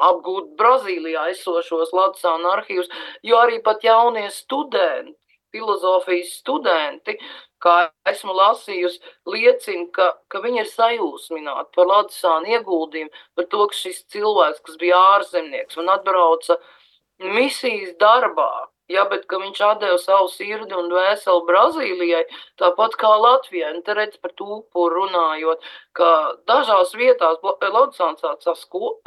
[0.00, 2.88] apgūt Brazīlijā esošos Latvijas arhīvus,
[3.28, 5.18] jo arī pat jaunie studenti,
[5.52, 7.18] filozofijas studenti,
[7.60, 7.76] kā
[8.08, 14.04] esmu lasījusi, liecina, ka, ka viņi ir sajūsmināti par Latvijas ieguldījumu, par to, ka šis
[14.14, 16.56] cilvēks, kas bija ārzemnieks un atbrauca
[17.20, 18.52] misijas darbā,
[18.90, 22.24] Ja, bet viņš deva savu sirdi un dvēseli Brazīlijai,
[22.58, 23.70] tāpat kā Latvijai.
[23.86, 25.62] Te redz par tūpu runājot,
[25.94, 26.08] ka
[26.50, 28.48] dažās vietās Laudsāns tāds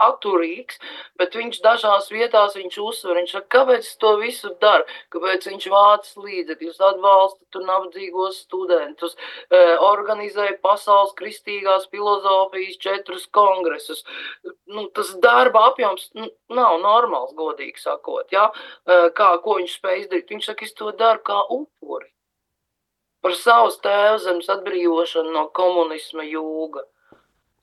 [0.03, 0.79] atturīgs,
[1.19, 6.09] bet viņš dažās vietās viņš uzsver, viņš saka, kāpēc to visu daru, kāpēc viņš vāc
[6.15, 9.17] līdzekļus, atbalsta tur nabadzīgos studentus,
[9.83, 14.03] organizēja pasaules kristīgās filozofijas četrus kongresus.
[14.71, 18.49] Nu, tas darba apjoms nu, nav normāls, godīgi sakot, ja?
[18.87, 20.29] kā, ko viņš spēj izdarīt.
[20.33, 22.09] Viņš saka, es to daru kā upuri.
[23.23, 26.83] Par savas tēvzemes atbrīvošanu no komunisma jūga.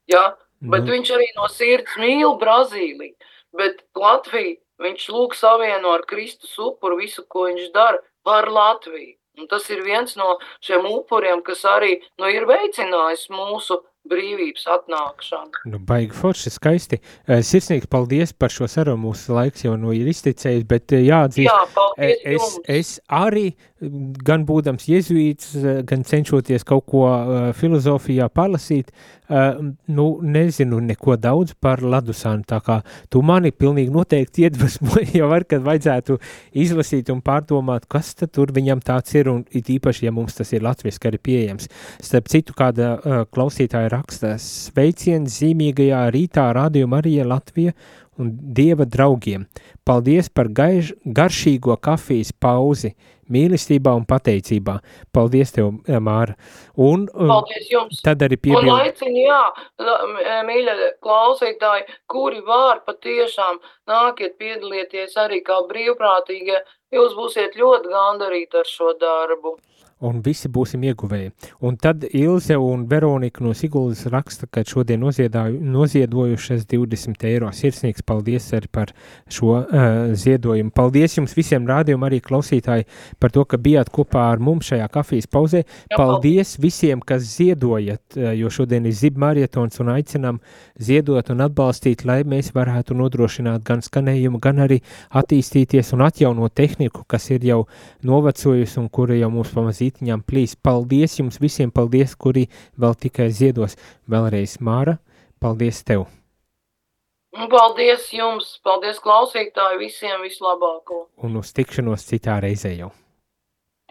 [0.09, 0.35] Ja?
[0.61, 0.93] Bet Nu.
[0.93, 3.15] viņš arī no sirds mīl Brazīliju.
[3.53, 9.17] Bet Latviju viņš lūg savieno ar Kristus upuru visu, ko viņš dara par Latviju.
[9.39, 13.79] Un tas ir viens no šiem upuriem, kas arī nu, ir veicinājis mūsu
[14.09, 15.61] brīvības atnākšanu.
[15.71, 16.97] Nu, baigi forši, skaisti.
[17.27, 19.11] Eh, Sirsnīgi paldies par šo sarunu.
[19.11, 22.59] Mūsu laiks jau nu ir izticējis, bet eh, jāatzīst, Jā, E- paldies Es, jums!
[22.67, 28.91] es arī, m, gan būdams jēzuīts, eh, gan cenšoties kaut ko uh, filozofijā palasīt,
[29.29, 29.57] uh,
[29.89, 32.45] nu, nezinu neko daudz par Ladusānu.
[32.47, 32.79] Tā kā
[33.09, 36.19] tu mani pilnīgi noteikti iedvesmoji jau ar, kad vajadzētu
[36.61, 40.53] izlasīt un pārdomāt, kas tad tur viņam tāds ir, un it īpaši, ja mums tas
[40.53, 41.71] ir latviski arī pieejams.
[42.01, 47.73] Starp citu, kāda uh, klausītāja raksta sveiciens zīmīgajā rītā Radio Marija Latvija
[48.19, 49.47] un Dieva draugiem.
[49.87, 52.93] Paldies par gaiž, garšīgo kafijas pauzi,
[53.31, 54.79] mīlestībā un pateicībā.
[55.15, 55.69] Paldies tev,
[56.03, 56.35] Māra.
[56.75, 58.01] Un, Paldies jums.
[58.03, 58.75] Tad arī Un piebildu.
[58.75, 59.41] aicinu, jā,
[59.79, 66.59] m- mīļa klausītāji, kuri var patiešām nākiet piedalieties arī kā brīvprātīgie,
[66.91, 69.57] jūs būsiet ļoti gandarīti ar šo darbu.
[70.01, 71.31] Un visi būsim ieguvēji.
[71.67, 77.51] Un tad Ilze un Veronika no Siguldas raksta, ka šodien noziedojušas 20 eiro.
[77.55, 78.93] Sirsnīgs paldies arī par
[79.31, 80.73] šo uh, ziedojumu.
[80.75, 82.87] Paldies jums visiem rādījumam, arī klausītāji,
[83.21, 85.63] par to, ka bijāt kopā ar mums šajā kafijas pauzē.
[85.95, 90.39] Paldies visiem, kas ziedojat, eh, jo šodien ir zib marietons un aicinām
[90.81, 94.81] ziedot un atbalstīt, lai mēs varētu nodrošināt gan skanējumu, gan arī
[95.21, 97.61] attīstīties un atjaunot tehniku, kas ir jau
[98.07, 99.53] novecojusi un kura jau mums
[99.91, 100.55] pamazītiņām plīs.
[100.55, 103.77] Paldies jums visiem, paldies, kuri vēl tikai ziedos.
[104.07, 104.99] Vēlreiz, Māra,
[105.39, 106.07] paldies tev!
[107.31, 111.07] Paldies jums, paldies klausītāji, visiem vislabāko.
[111.23, 112.91] Un uz tikšanos citā reizē jau.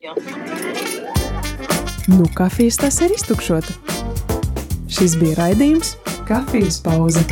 [0.02, 0.14] Jā.
[2.08, 3.72] Nu, kafijas tas ir iztukšota.
[4.90, 5.96] Šis bija raidījums
[6.28, 7.24] Kafijas pauze.